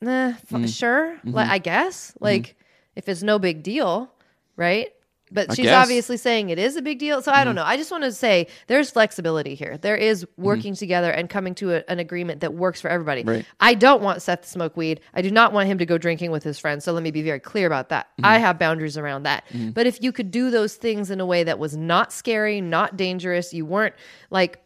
[0.00, 0.68] nah, f- Mm.
[0.78, 1.14] sure.
[1.16, 1.30] Mm-hmm.
[1.34, 2.12] Like I guess.
[2.20, 2.56] Like
[2.96, 4.10] if it's no big deal,
[4.56, 4.92] right?
[5.34, 5.66] But she's.
[5.66, 5.80] Mm-hmm.
[5.82, 7.22] obviously saying it is a big deal.
[7.22, 7.64] So I don't know.
[7.64, 9.78] I just want to say there's flexibility here.
[9.78, 13.22] There is working together and coming to a, an agreement that works for everybody.
[13.24, 13.46] Right.
[13.60, 15.00] I don't want Seth to smoke weed.
[15.14, 16.84] I do not want him to go drinking with his friends.
[16.84, 18.06] So let me be very clear about that.
[18.12, 18.26] Mm-hmm.
[18.26, 19.44] I have boundaries around that.
[19.74, 22.96] But if you could do those things in a way that was not scary, not
[22.96, 23.94] dangerous, you weren't
[24.30, 24.58] like,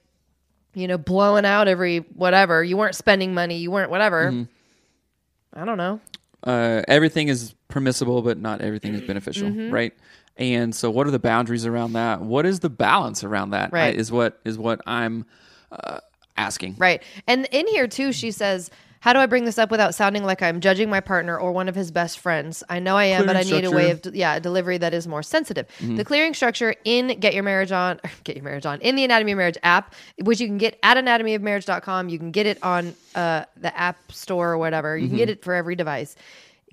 [0.74, 4.33] you know, blowing out every whatever, you weren't spending money, you weren't whatever.
[4.33, 5.61] Mm-hmm.
[5.61, 6.00] I don't know.
[6.44, 9.70] uh, everything is permissible, but not everything is beneficial, Mm-hmm.
[9.72, 9.94] right?
[10.38, 12.20] And so, what are the boundaries around that?
[12.20, 13.72] What is the balance around that?
[13.72, 13.94] Right.
[13.94, 15.25] I- Is what is what I'm
[15.72, 16.01] uh,
[16.37, 16.77] asking.
[16.79, 17.03] Right.
[17.27, 18.70] And in here too, she says,
[19.01, 21.68] How do I bring this up without sounding like I'm judging my partner or one
[21.70, 22.62] of his best friends?
[22.68, 24.92] I know I am, but I Clearing need a way of yeah, a delivery that
[24.92, 25.66] is more sensitive.
[25.79, 25.96] Mm-hmm.
[25.96, 29.33] The clearing structure in Get Your Marriage On Get Your Marriage On in the Anatomy
[29.33, 32.11] of Marriage app, which you can get at anatomyofmarriage.com.
[32.11, 34.96] You can get it on uh, the app store or whatever.
[34.99, 35.16] You can Mm-hmm.
[35.16, 36.14] get it for every device.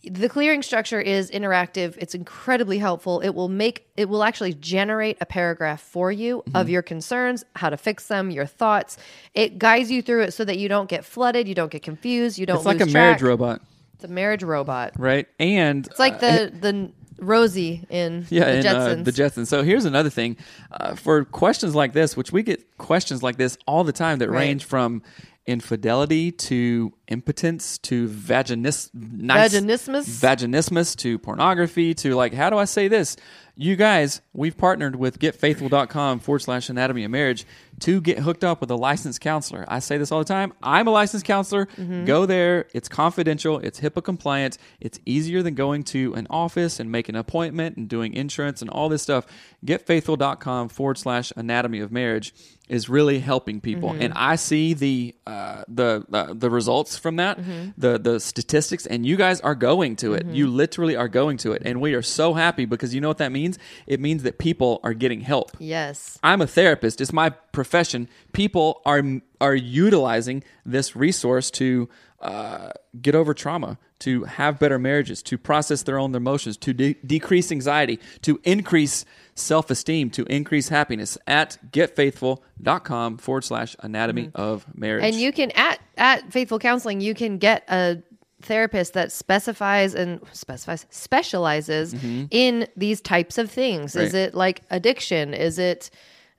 [0.04, 1.96] The clearing structure is interactive.
[1.98, 3.22] It's incredibly helpful.
[3.22, 6.58] It will make it will actually generate a paragraph for you Mm-hmm.
[6.58, 8.98] of your concerns, how to fix them, your thoughts.
[9.34, 12.38] It guides you through it so that you don't get flooded, you don't get confused,
[12.38, 13.62] you don't It's like a marriage robot,
[13.96, 14.94] It's a marriage robot.
[14.98, 15.26] right?
[15.40, 19.00] And It's like the the Rosie in yeah, the and, Jetsons.
[19.00, 19.48] uh, the Jetsons.
[19.48, 20.36] So here's another thing
[20.72, 24.30] uh, for questions like this, which we get questions like this all the time that
[24.30, 24.40] Right.
[24.40, 25.02] range from
[25.46, 30.06] infidelity to impotence to vaginis- nice- Vaginismus?
[30.22, 33.16] vaginismus to pornography to like how do I say this?
[33.56, 37.46] You guys, we've partnered with getfaithful.com forward slash anatomy of marriage
[37.82, 39.64] to get hooked up with a licensed counselor.
[39.68, 40.54] I say this all the time.
[40.64, 41.68] I'm a licensed counselor.
[41.68, 42.06] Mm-hmm.
[42.06, 42.66] Go there.
[42.74, 43.60] It's confidential.
[43.60, 44.58] It's HIPAA compliant.
[44.80, 48.72] It's easier than going to an office and making an appointment and doing insurance and
[48.72, 49.28] all this stuff.
[49.64, 52.34] Getfaithful.com forward slash anatomy of marriage
[52.70, 54.02] is really helping people, Mm-hmm.
[54.04, 57.70] and I see the uh, the uh, the results from that, Mm-hmm.
[57.78, 60.26] the the statistics, and you guys are going to it.
[60.28, 63.18] You literally are going to it, and we are so happy because you know what
[63.18, 63.60] that means.
[63.86, 65.52] It means that people are getting help.
[65.60, 66.18] Yes.
[66.24, 68.08] I'm a therapist; it's my profession.
[68.32, 69.04] People are
[69.44, 71.90] are utilizing this resource to
[72.22, 72.70] uh,
[73.02, 77.52] get over trauma, to have better marriages, to process their own emotions, to de- decrease
[77.52, 79.04] anxiety, to increase
[79.36, 85.04] self esteem, to increase happiness at getfaithful.com forward slash anatomy of marriage.
[85.04, 88.02] And you can at at Faithful Counseling, you can get a
[88.42, 91.94] therapist that specifies and specifies specializes
[92.32, 93.96] in these types of things.
[93.96, 94.18] Is Mm-hmm.
[94.18, 95.34] It like addiction?
[95.34, 95.90] Is it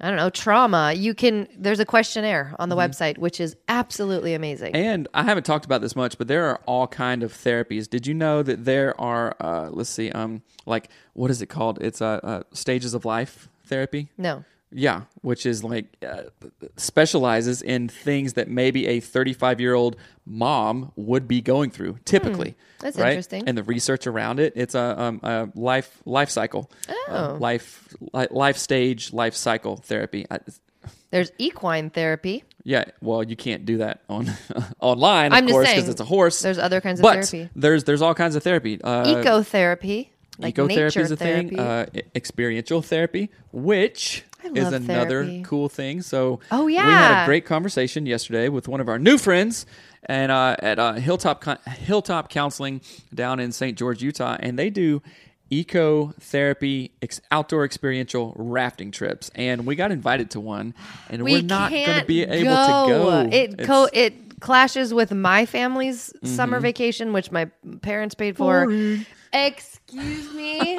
[0.00, 0.92] I don't know, trauma.
[0.92, 4.72] You can there's a questionnaire on the website which is absolutely amazing.
[4.72, 4.84] Mm-hmm.
[4.84, 7.88] And I haven't talked about this much, but there are all kind of therapies.
[7.88, 11.78] Did you know that there are, uh, let's see, um, like what is it called?
[11.80, 14.08] It's uh, uh, stages of life therapy.
[14.18, 14.44] no.
[14.76, 16.24] Yeah, which is like uh,
[16.76, 22.50] specializes in things that maybe a 35 year old mom would be going through typically.
[22.50, 23.10] Hmm, that's right?
[23.10, 23.44] interesting.
[23.46, 27.04] And the research around it, it's a, um, a life life cycle, Oh.
[27.08, 30.26] uh, life li- life stage life cycle therapy.
[30.30, 30.40] I,
[31.10, 32.42] There's equine therapy.
[32.64, 34.28] yeah, well, you can't do that on
[34.80, 36.42] online, of I'm just course, saying, because it's a horse.
[36.42, 37.48] there's other kinds of but therapy.
[37.54, 38.80] There's there's all kinds of therapy.
[38.82, 40.08] Uh, Ecotherapy.
[40.36, 41.50] Like ecotherapy nature is a therapy.
[41.50, 41.58] thing.
[41.60, 45.42] Uh, e- experiential therapy, which is another therapy.
[45.44, 46.02] cool thing.
[46.02, 49.66] So Oh, yeah, we had a great conversation yesterday with one of our new friends
[50.04, 52.80] and uh, at uh, Hilltop Con- Hilltop Counseling
[53.14, 53.76] down in St.
[53.78, 55.02] George, Utah, and they do
[55.50, 60.74] ecotherapy ex- outdoor experiential rafting trips and we got invited to one
[61.10, 65.12] and we are not going to be able to go It co- it clashes with
[65.12, 66.62] my family's summer Mm-hmm.
[66.62, 67.46] vacation, which my
[67.82, 68.68] parents paid for.
[69.32, 70.78] Excuse me,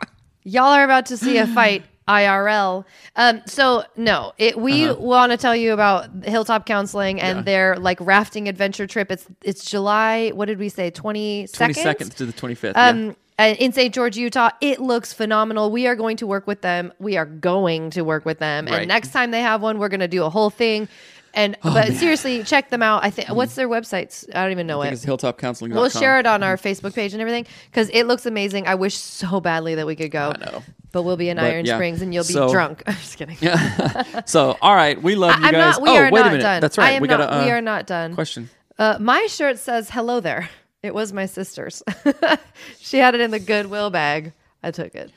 [0.44, 1.84] y'all are about to see a fight.
[2.08, 2.84] IRL.
[3.16, 5.00] Um, so no, it, we Uh-huh.
[5.00, 9.10] want to tell you about Hilltop Counseling and their like rafting adventure trip.
[9.10, 10.30] It's it's July.
[10.34, 10.90] What did we say?
[10.90, 12.88] Twenty 22nd to the 25th yeah.
[12.88, 13.92] um, uh, in St.
[13.92, 14.50] George, Utah.
[14.60, 15.70] It looks phenomenal.
[15.70, 16.92] We are going to work with them.
[16.98, 18.66] We are going to work with them.
[18.66, 18.80] Right.
[18.80, 20.88] And next time they have one, we're going to do a whole thing.
[21.34, 23.04] And but seriously, check them out.
[23.04, 24.26] I think what's their websites?
[24.34, 25.10] I don't even know I think it.
[25.12, 28.66] it's hilltopcounseling.com We'll share it on our Facebook page and everything because it looks amazing.
[28.66, 30.32] I wish so badly that we could go.
[30.34, 30.62] I know.
[30.96, 31.74] But we'll be in But, Iron yeah.
[31.76, 32.82] Springs and you'll be So- drunk.
[32.86, 33.36] I'm just kidding.
[34.24, 35.82] so all right we love you I'm guys not.
[35.82, 36.60] We oh are wait not a minute done.
[36.62, 38.14] that's right I am we not, got uh, we are not done.
[38.14, 40.48] question Uh, my shirt says "Hello there."
[40.82, 41.82] It was my sister's.
[42.78, 44.32] she had it in the Goodwill bag.
[44.62, 45.10] I took it.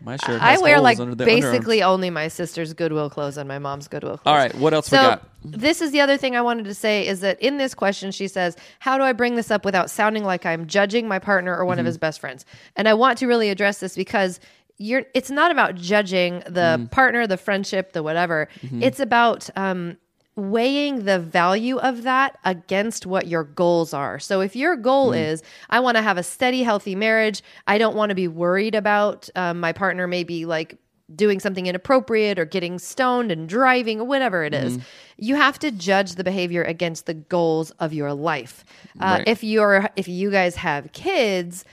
[0.00, 3.58] my shirt I wear like under the basically only my sister's Goodwill clothes and my
[3.58, 4.26] mom's Goodwill clothes.
[4.32, 5.28] All right, what else we got?
[5.44, 8.28] this is the other thing I wanted to say is that in this question she
[8.28, 11.64] says, "How do I bring this up without sounding like I'm judging my partner or
[11.64, 11.80] one Mm-hmm.
[11.80, 12.44] of his best friends?"
[12.76, 14.40] And I want to really address this because
[14.82, 16.86] you're it's not about judging the Mm-hmm.
[16.86, 18.48] partner, the friendship, the whatever.
[18.86, 19.96] It's about um
[20.34, 24.18] weighing the value of that against what your goals are.
[24.18, 25.32] So if your goal Mm.
[25.32, 28.74] is I want to have a steady healthy marriage, I don't want to be worried
[28.74, 30.78] about um, my partner maybe like
[31.14, 34.86] doing something inappropriate or getting stoned and driving or whatever it is, Mm-hmm.
[35.18, 38.64] you have to judge the behavior against the goals of your life.
[38.98, 39.28] Uh, Right.
[39.28, 41.66] If you're if you guys have kids,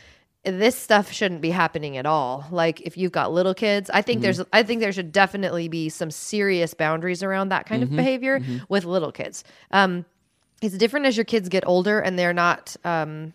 [0.58, 2.46] this stuff shouldn't be happening at all.
[2.52, 4.24] Like if you've got little kids, I think Mm-hmm.
[4.24, 7.74] there's I think there should definitely be some serious boundaries around that Mm-hmm.
[7.74, 9.44] kind of behavior with little kids.
[9.72, 10.06] Um,
[10.62, 12.76] it's different as your kids get older and they're not.
[12.84, 13.34] Um,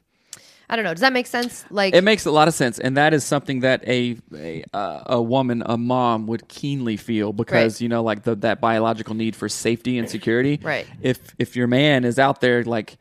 [0.68, 0.94] I don't know.
[0.94, 1.62] Does that make sense?
[1.70, 5.02] Like It makes a lot of sense, and that is something that a a, uh,
[5.06, 7.80] a woman, a mom, would keenly feel because Right.
[7.82, 10.58] you know, like the, that biological need for safety and security.
[10.62, 10.86] Right.
[11.02, 12.96] If if your man is out there like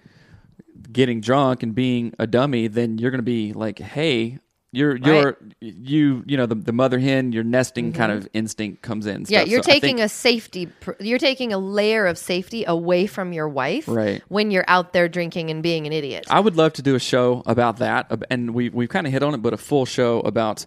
[0.92, 4.40] getting drunk and being a dummy, then you're going to be like, hey.
[4.76, 9.06] You're you're you you know the, the mother hen your nesting kind of instinct comes
[9.06, 9.22] in.
[9.22, 9.32] Mm-hmm.
[9.32, 9.50] Yeah, stuff.
[9.52, 10.68] you're So taking think- a safety.
[11.00, 14.24] You're taking a layer of safety away from your wife, Right.
[14.30, 16.26] When you're out there drinking and being an idiot.
[16.28, 19.22] I would love to do a show about that, and we we've kind of hit
[19.22, 20.66] on it, but a full show about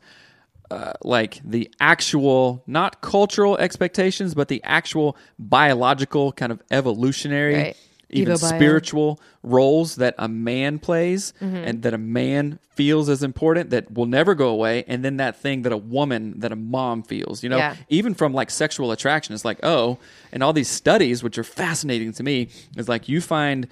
[0.70, 7.76] uh, like the actual, not cultural expectations, but the actual biological kind of evolutionary, Right.
[8.11, 11.57] Even spiritual roles that a man plays, Mm-hmm.
[11.57, 15.37] and that a man feels as important that will never go away, and then that
[15.37, 17.75] thing that a woman, that a mom feels, you know, Yeah.
[17.88, 19.99] even from like sexual attraction, it's like, oh,
[20.33, 23.66] and all these studies, which are fascinating to me, is like you find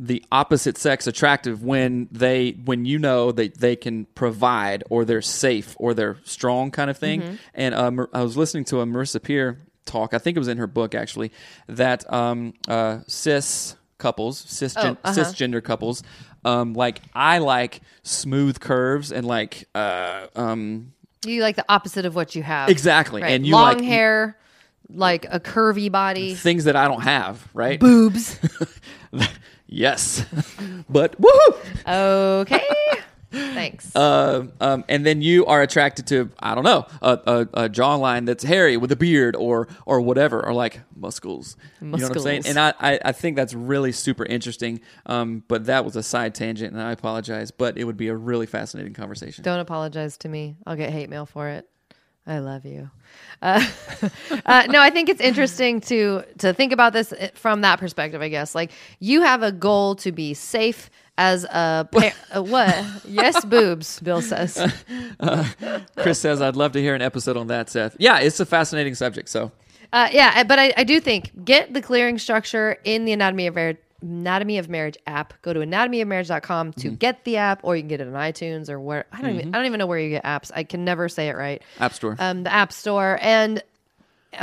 [0.00, 5.20] the opposite sex attractive when they when you know that they can provide or they're
[5.20, 7.20] safe or they're strong kind of thing.
[7.22, 7.34] Mm-hmm.
[7.54, 10.14] And Mar- I was listening to a Marissa Peer talk.
[10.14, 11.32] I think it was in her book actually
[11.66, 15.20] that um, uh, cis couples, cisgen- Oh, uh-huh.
[15.20, 16.02] cisgender couples,
[16.44, 20.92] um, like I like smooth curves and like uh, um,
[21.26, 22.68] You like the opposite of what you have.
[22.68, 23.32] exactly, Right.
[23.32, 24.38] and you like long like hair,
[24.88, 27.80] like a curvy body, things that I don't have, right?
[27.80, 28.38] boobs.
[29.66, 30.24] yes,
[30.88, 32.40] but woohoo!
[32.42, 32.60] Okay.
[33.30, 33.94] Thanks.
[33.94, 38.26] Uh, um, and then you are attracted to I don't know a, a, a jawline
[38.26, 41.56] that's hairy with a beard or or whatever or like muscles.
[41.80, 42.42] You know what I'm saying?
[42.46, 44.80] And I, I, I think that's really super interesting.
[45.06, 47.50] Um, but that was a side tangent, and I apologize.
[47.50, 49.44] But it would be a really fascinating conversation.
[49.44, 50.56] Don't apologize to me.
[50.66, 51.68] I'll get hate mail for it.
[52.28, 52.90] I love you.
[53.42, 53.64] Uh,
[54.46, 58.20] uh, no, I think it's interesting to to think about this from that perspective.
[58.22, 62.76] I guess like you have a goal to be safe as a par- uh, what?
[63.06, 63.98] Yes, boobs.
[64.00, 64.60] Bill says.
[65.96, 67.96] Chris says I'd love to hear an episode on that, Seth.
[67.98, 69.28] Yeah, it's a fascinating subject.
[69.28, 69.50] So
[69.92, 73.54] Uh, yeah, but I, I do think get the clearing structure in the Anatomy of
[73.54, 73.78] Marriage.
[74.00, 75.34] Anatomy of Marriage app.
[75.42, 76.94] Go to anatomyofmarriage.com to mm-hmm.
[76.96, 79.46] get the app, or you can get it on iTunes or where I don't even
[79.46, 79.54] mm-hmm.
[79.54, 80.50] I don't even know where you get apps.
[80.54, 81.62] I can never say it right.
[81.80, 82.16] App Store.
[82.18, 83.18] um, the App Store.
[83.20, 83.62] And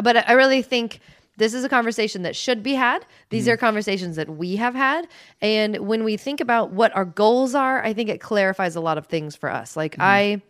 [0.04, 1.00] but I really think
[1.38, 3.06] this is a conversation that should be had.
[3.30, 3.54] These mm-hmm.
[3.54, 5.08] are conversations that we have had,
[5.42, 8.98] and when we think about what our goals are, I think it clarifies a lot
[8.98, 9.78] of things for us.
[9.78, 10.42] Like I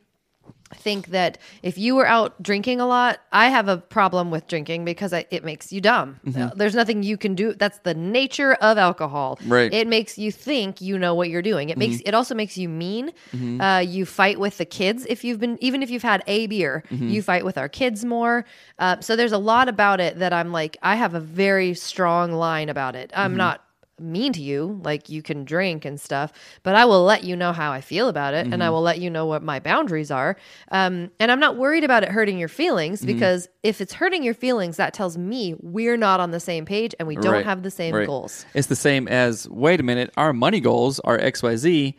[0.75, 4.85] think that if you were out drinking a lot, I have a problem with drinking
[4.85, 6.19] because I, it makes you dumb.
[6.25, 6.41] Mm-hmm.
[6.41, 7.53] Uh, there's nothing you can do.
[7.53, 9.39] That's the nature of alcohol.
[9.45, 9.73] Right.
[9.73, 11.69] It makes you think you know what you're doing.
[11.69, 12.07] It makes mm-hmm.
[12.09, 13.11] it also makes you mean.
[13.33, 13.61] Mm-hmm.
[13.61, 16.83] Uh, you fight with the kids if you've been even if you've had a beer,
[16.89, 18.45] you fight with our kids more.
[18.77, 22.31] Uh, so there's a lot about it that I'm like I have a very strong
[22.31, 23.11] line about it.
[23.15, 23.64] I'm not
[23.99, 27.53] mean to you like you can drink and stuff but i will let you know
[27.53, 30.35] how i feel about it and i will let you know what my boundaries are
[30.71, 34.33] um, and i'm not worried about it hurting your feelings because if it's hurting your
[34.33, 37.63] feelings that tells me we're not on the same page and we don't Right, have
[37.63, 38.05] the same right.
[38.05, 41.93] goals It's the same as wait a minute, our money goals are XYZ.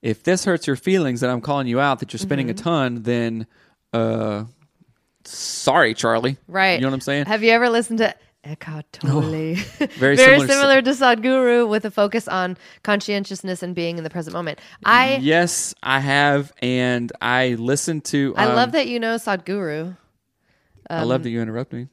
[0.00, 2.58] If this hurts your feelings that I'm calling you out that you're spending Mm-hmm.
[2.58, 3.46] a ton, then
[3.92, 4.44] uh
[5.24, 6.38] sorry, Charlie.
[6.48, 7.26] right You know what I'm saying?
[7.26, 9.54] have you ever listened to Eckhart Tolle?
[9.78, 14.10] Very very similar similar, to- Sadhguru with a focus on conscientiousness and being in the
[14.10, 14.58] present moment.
[14.84, 18.34] I yes, I have, and I listened to.
[18.36, 19.96] I um, love that you know Sadhguru.
[20.90, 21.88] I love that you interrupt me.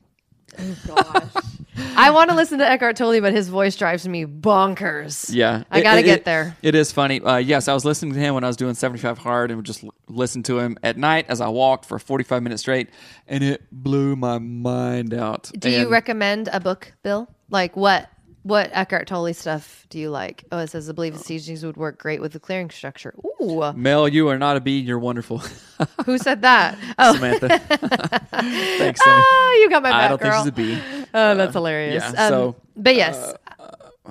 [1.96, 5.34] I want to listen to Eckhart Tolle, but his voice drives me bonkers.
[5.34, 6.58] Yeah, I got to get it- there.
[6.62, 7.22] It is funny.
[7.22, 9.66] Uh, yes, I was listening to him when I was doing 75 hard, and would
[9.66, 12.90] just l- listen to him at night as I walked for 45 minutes straight,
[13.28, 15.52] and it blew my mind out.
[15.58, 17.30] Do you recommend a book, Bill?
[17.50, 18.10] Like what?
[18.43, 20.45] What Eckhart Tolle stuff do you like?
[20.52, 23.13] Oh, it says I believe the teachings would work great with the clearing structure.
[23.41, 24.80] Ooh, Mel, you are not a bee.
[24.80, 25.39] You're wonderful,
[26.06, 26.78] who said that?
[26.97, 27.60] Oh, Samantha.
[27.60, 29.23] Thanks, Sammy.
[29.25, 30.43] ah, you got my back, I don't girl.
[30.43, 31.06] think she's a bee.
[31.13, 32.04] oh, that's hilarious.
[32.04, 33.34] yeah, Um, so, but yes,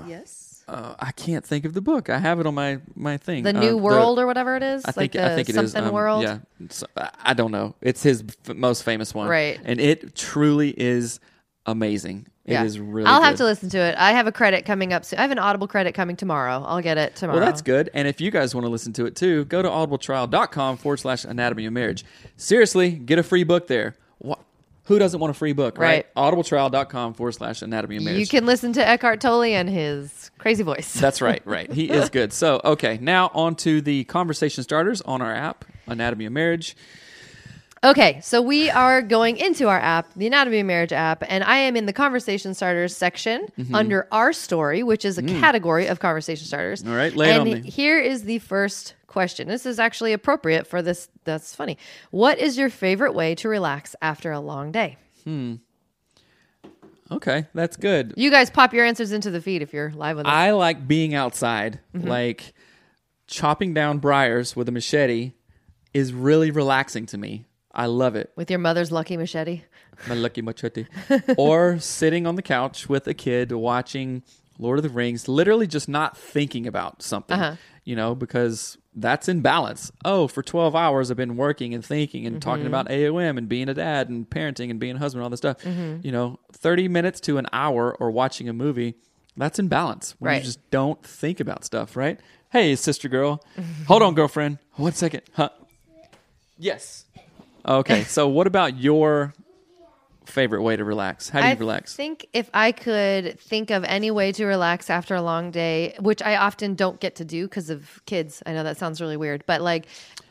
[0.07, 2.11] yes, Uh, I can't think of the book.
[2.11, 3.43] I have it on my my thing.
[3.45, 4.85] the Uh, New World or whatever it is.
[4.85, 6.23] I like think the I think it is something um, world.
[6.23, 6.39] Yeah,
[6.69, 7.75] So- I- I don't know.
[7.81, 9.59] It's his f- most famous one, Right.
[9.65, 11.19] And it truly is
[11.65, 12.27] amazing.
[12.49, 12.65] It Yeah.
[12.65, 13.07] is really.
[13.07, 13.95] I'll have to listen to it.
[13.99, 15.19] I have a credit coming up soon.
[15.19, 16.65] I have an Audible credit coming tomorrow.
[16.67, 17.39] I'll get it tomorrow.
[17.39, 17.91] Well, that's good.
[17.93, 21.25] And if you guys want to listen to it too, go to audibletrial.com forward slash
[21.27, 22.07] anatomy of marriage.
[22.39, 23.97] Seriously, get a free book there.
[24.17, 24.39] What?
[24.85, 26.07] Who doesn't want a free book, right?
[26.17, 26.33] Right.
[26.33, 28.21] Audibletrial.com forward slash anatomy of marriage.
[28.21, 30.95] You can listen to Eckhart Tolle and his crazy voice.
[30.95, 31.71] That's right, right.
[31.71, 32.33] He is good.
[32.33, 36.75] So, okay, now on to the conversation starters on our app, Anatomy of Marriage.
[37.85, 41.59] Okay, so we are going into our app, the Anatomy of Marriage app, and I
[41.59, 43.75] am in the conversation starters section Mm-hmm.
[43.75, 46.83] under our story, which is a category of conversation starters.
[46.83, 46.91] Mm.
[46.91, 47.71] All right, lay it and on me.
[47.71, 49.47] here is the first question.
[49.49, 51.09] This is actually appropriate for this.
[51.25, 51.79] That's funny.
[52.11, 54.97] What is your favorite way to relax after a long day?
[55.25, 55.57] Hmm.
[57.11, 58.13] Okay, that's good.
[58.17, 60.33] You guys pop your answers into the feed if you're live with us.
[60.33, 61.81] I like being outside.
[61.95, 62.07] Mm-hmm.
[62.09, 62.53] Like
[63.27, 65.33] chopping down briars with a machete
[65.95, 67.47] is really relaxing to me.
[67.79, 68.33] I love it.
[68.37, 69.63] with your mother's lucky machete.
[70.09, 70.87] My lucky machete.
[71.39, 74.23] or sitting on the couch with a kid watching
[74.59, 77.57] Lord of the Rings, literally just not thinking about something, Uh-huh.
[77.85, 79.93] you know, because that's in balance.
[80.05, 82.75] Oh, for 12 hours I've been working and thinking and talking Mm-hmm.
[82.75, 85.59] about AOM and being a dad and parenting and being a husband, all this stuff.
[85.63, 86.05] Mm-hmm.
[86.05, 88.97] You know, 30 minutes to an hour or watching a movie,
[89.37, 90.17] that's in balance.
[90.19, 90.39] When Right.
[90.43, 92.19] you just don't think about stuff, right?
[92.51, 93.41] Hey, sister girl.
[93.87, 94.59] Hold on, girlfriend.
[94.75, 95.23] One second.
[95.35, 95.51] Huh?
[96.59, 97.05] Yes.
[97.67, 98.05] Okay.
[98.05, 99.35] so, what about your
[100.25, 101.29] favorite way to relax?
[101.29, 101.95] How do you I relax?
[101.95, 105.95] I think if I could think of any way to relax after a long day,
[106.01, 108.43] which I often don't get to do because of kids.
[108.47, 109.87] I know that sounds really weird, but like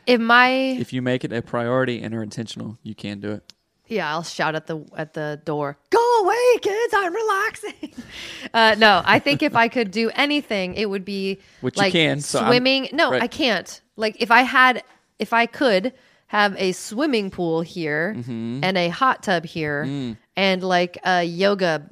[0.05, 3.53] if my if you make it a priority and are intentional, you can do it.
[3.89, 5.77] Yeah, I'll shout at the at the door.
[5.91, 6.93] Go away, kids!
[6.95, 7.93] I'm relaxing.
[8.53, 11.93] uh, no, I think if I could do anything, it would be Which you like
[11.93, 12.89] can, so I'm- swimming.
[12.91, 13.23] no, right.
[13.23, 13.81] I can't.
[13.95, 14.83] Like if I had,
[15.19, 15.93] if I could
[16.27, 18.59] have a swimming pool here Mm-hmm.
[18.63, 20.17] and a hot tub here Mm.
[20.35, 21.89] and like a yoga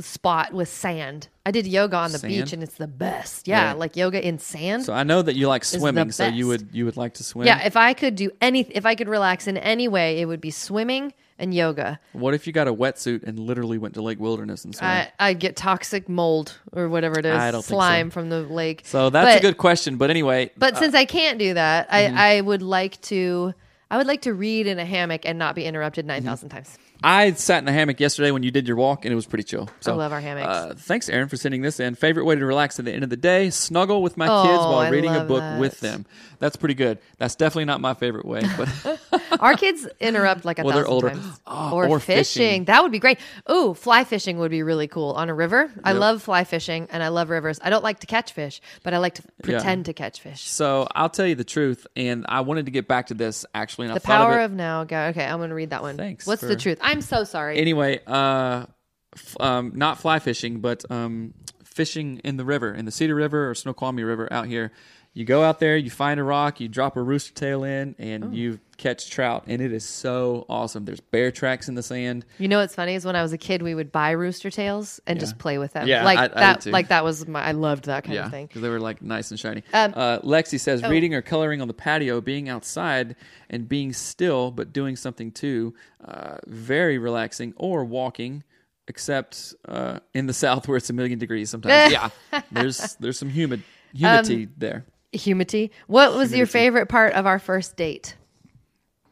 [0.00, 1.28] spot with sand.
[1.44, 2.32] I did yoga on the Sand?
[2.32, 3.46] beach and it's the best.
[3.46, 3.78] Yeah, Right.
[3.78, 4.84] like yoga in sand.
[4.84, 7.46] So I know that you like swimming, so you would you would like to swim.
[7.46, 10.40] yeah, if I could do any, if I could relax in any way, it would
[10.40, 12.00] be swimming and yoga.
[12.12, 14.90] What if you got a wetsuit and literally went to Lake Wilderness and swam?
[14.90, 17.74] I, I'd get toxic mold or whatever it is, I don't think so.
[17.74, 18.82] slime from the lake.
[18.84, 19.96] so that's a good question.
[19.96, 22.16] But anyway, But uh, since I can't do that, mm-hmm.
[22.16, 23.54] I, I would like to.
[23.88, 26.24] I would like to read in a hammock and not be interrupted Mm-hmm.
[26.24, 26.76] 9,000 times.
[27.04, 29.44] I sat in the hammock yesterday when you did your walk, and it was pretty
[29.44, 29.68] chill.
[29.78, 30.48] So, I love our hammocks.
[30.48, 31.94] Uh, thanks, Aaron, for sending this in.
[31.94, 34.58] Favorite way to relax at the end of the day: snuggle with my Oh, kids
[34.58, 35.60] while I reading a love book that.
[35.60, 36.04] with them.
[36.38, 36.98] That's pretty good.
[37.18, 39.00] That's definitely not my favorite way, but
[39.40, 41.10] Our kids interrupt like a Well, they're thousand older.
[41.10, 41.40] times.
[41.48, 42.42] Oh, or, or fishing.
[42.42, 42.64] fishing.
[42.66, 43.18] That would be great.
[43.50, 45.70] Ooh, fly fishing would be really cool on a river.
[45.84, 47.58] I love fly fishing and I love rivers.
[47.62, 50.42] I don't like to catch fish, but I like to pretend to catch fish.
[50.42, 51.86] so I'll tell you the truth.
[51.96, 53.88] And I wanted to get back to this actually.
[53.88, 54.82] The power of, of, now.
[54.82, 55.96] Okay, I'm going to read that one.
[55.96, 56.78] Thanks What's the truth?
[56.80, 57.58] I'm so sorry.
[57.58, 58.00] anyway.
[58.06, 58.66] Uh,
[59.14, 61.32] f- um, not fly fishing, but um,
[61.64, 64.72] fishing in the river, in the Cedar River or Snoqualmie River out here.
[65.16, 68.24] You go out there, you find a rock, you drop a rooster tail in, and
[68.24, 68.30] Oh.
[68.32, 70.84] you catch trout, and it is so awesome.
[70.84, 72.26] There's bear tracks in the sand.
[72.38, 75.00] You know what's funny is when I was a kid, we would buy rooster tails
[75.06, 75.88] and just play with them.
[75.88, 76.60] Yeah, like I- that.
[76.60, 76.70] too.
[76.70, 77.40] like that was my.
[77.42, 78.44] I loved that kind Yeah, of thing.
[78.44, 79.62] because they were like nice and shiny.
[79.72, 80.90] Um, uh, Lexi says oh.
[80.90, 83.16] reading or coloring on the patio, being outside
[83.48, 85.72] and being still but doing something too,
[86.04, 87.54] uh, very relaxing.
[87.56, 88.44] Or walking,
[88.86, 91.90] except uh, in the south where it's a million degrees sometimes.
[91.94, 92.10] yeah,
[92.52, 93.62] there's there's some humid
[93.94, 94.84] humidity Um, there.
[95.16, 95.70] Humidity.
[95.86, 98.16] What was your favorite part of our first date?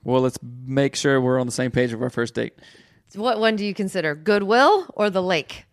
[0.03, 2.55] Well, let's make sure we're on the same page of our first date.
[3.15, 4.15] What one do you consider?
[4.15, 5.65] Goodwill or the lake?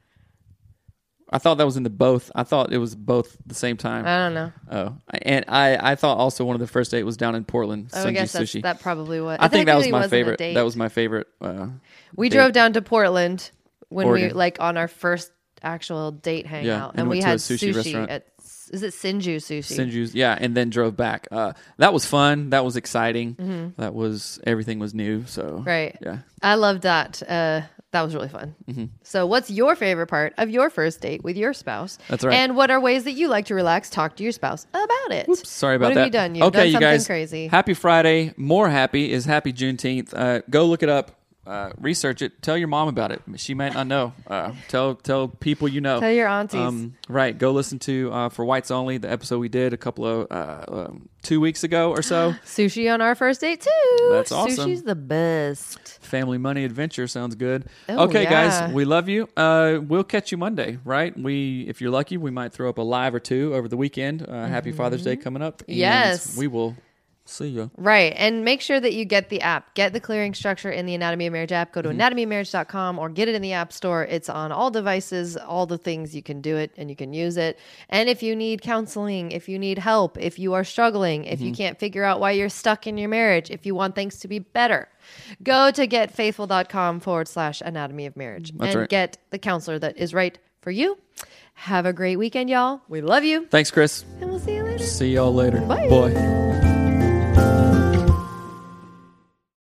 [1.34, 2.30] I thought that was in the both.
[2.36, 4.06] I thought it was both at the same time.
[4.06, 4.52] I don't know.
[4.70, 7.90] oh, and I I thought also one of the first date was down in Portland.
[7.94, 8.64] Oh, I guess that's, Sushi.
[8.64, 9.38] that probably was.
[9.40, 10.40] I think that was my favorite.
[10.40, 11.28] That was my favorite.
[11.40, 11.68] Uh,
[12.16, 12.36] we date.
[12.36, 13.50] drove down to Portland
[13.88, 15.32] when we like on our first
[15.64, 18.28] actual date hangout, and and, we went to a had sushi sushi, at.
[18.72, 19.78] Is it Sinju Sushi?
[19.78, 21.28] Sinju's, yeah, and then drove back.
[21.32, 22.50] Uh, that was fun.
[22.52, 23.36] That was exciting.
[23.36, 23.82] Mm-hmm.
[23.82, 25.26] That was everything was new.
[25.28, 25.98] So Right.
[26.02, 26.20] yeah.
[26.42, 27.22] I loved that.
[27.28, 27.62] Uh,
[27.92, 28.56] that was really fun.
[28.70, 28.86] Mm-hmm.
[29.04, 31.98] So, what's your favorite part of your first date with your spouse?
[32.08, 32.34] That's right.
[32.34, 33.90] And what are ways that you like to relax?
[33.90, 35.28] Talk to your spouse about it.
[35.46, 36.00] Sorry about what that.
[36.00, 36.36] have you done?
[36.36, 37.06] You've okay, done you guys.
[37.06, 37.48] crazy.
[37.48, 38.34] Happy Friday.
[38.38, 40.14] More happy is Happy Juneteenth.
[40.16, 41.21] Uh, go look it up.
[41.46, 42.42] Uh, research it.
[42.44, 43.22] Tell your mom about it.
[43.38, 44.14] She might not know.
[44.28, 46.00] Uh, tell tell people you know.
[46.00, 46.60] Tell your aunties.
[46.60, 47.36] Um, right.
[47.36, 50.66] Go listen to uh, for whites only the episode we did a couple of uh,
[50.68, 52.36] um, two weeks ago or so.
[52.46, 54.10] Sushi on our first date too.
[54.12, 54.70] That's awesome.
[54.70, 55.98] Sushi's the best.
[56.04, 57.66] Family Money Adventure sounds good.
[57.90, 58.30] Oh, okay, yeah.
[58.68, 59.28] guys, we love you.
[59.36, 61.18] Uh, we'll catch you Monday, right?
[61.18, 64.28] We, if you're lucky, we might throw up a live or two over the weekend.
[64.28, 65.60] Uh, Happy Father's Day coming up.
[65.64, 65.72] Mm-hmm.
[65.72, 66.38] Yes.
[66.38, 66.76] we will
[67.32, 67.72] see you.
[67.78, 68.14] Right.
[68.16, 69.74] And make sure that you get the app.
[69.74, 71.72] Get the clearing structure in the Anatomy of Marriage app.
[71.72, 72.00] Go to Mm-hmm.
[72.00, 74.04] anatomyofmarriage.com or get it in the App Store.
[74.04, 77.38] It's on all devices, all the things you can do it and you can use
[77.38, 77.58] it.
[77.90, 81.48] And if you need counseling, if you need help, if you are struggling, if Mm-hmm.
[81.48, 84.28] you can't figure out why you're stuck in your marriage, if you want things to
[84.28, 84.88] be better,
[85.44, 88.90] go to getfaithful.com forward slash anatomy of marriage That's and right.
[88.90, 90.98] get the counselor that is right for you.
[91.54, 92.82] Have a great weekend, y'all.
[92.88, 93.46] We love you.
[93.48, 94.04] Thanks, Chris.
[94.20, 94.84] And we'll see you later.
[94.84, 95.62] See y'all later.
[95.62, 95.88] Bye.
[95.90, 96.81] Boy.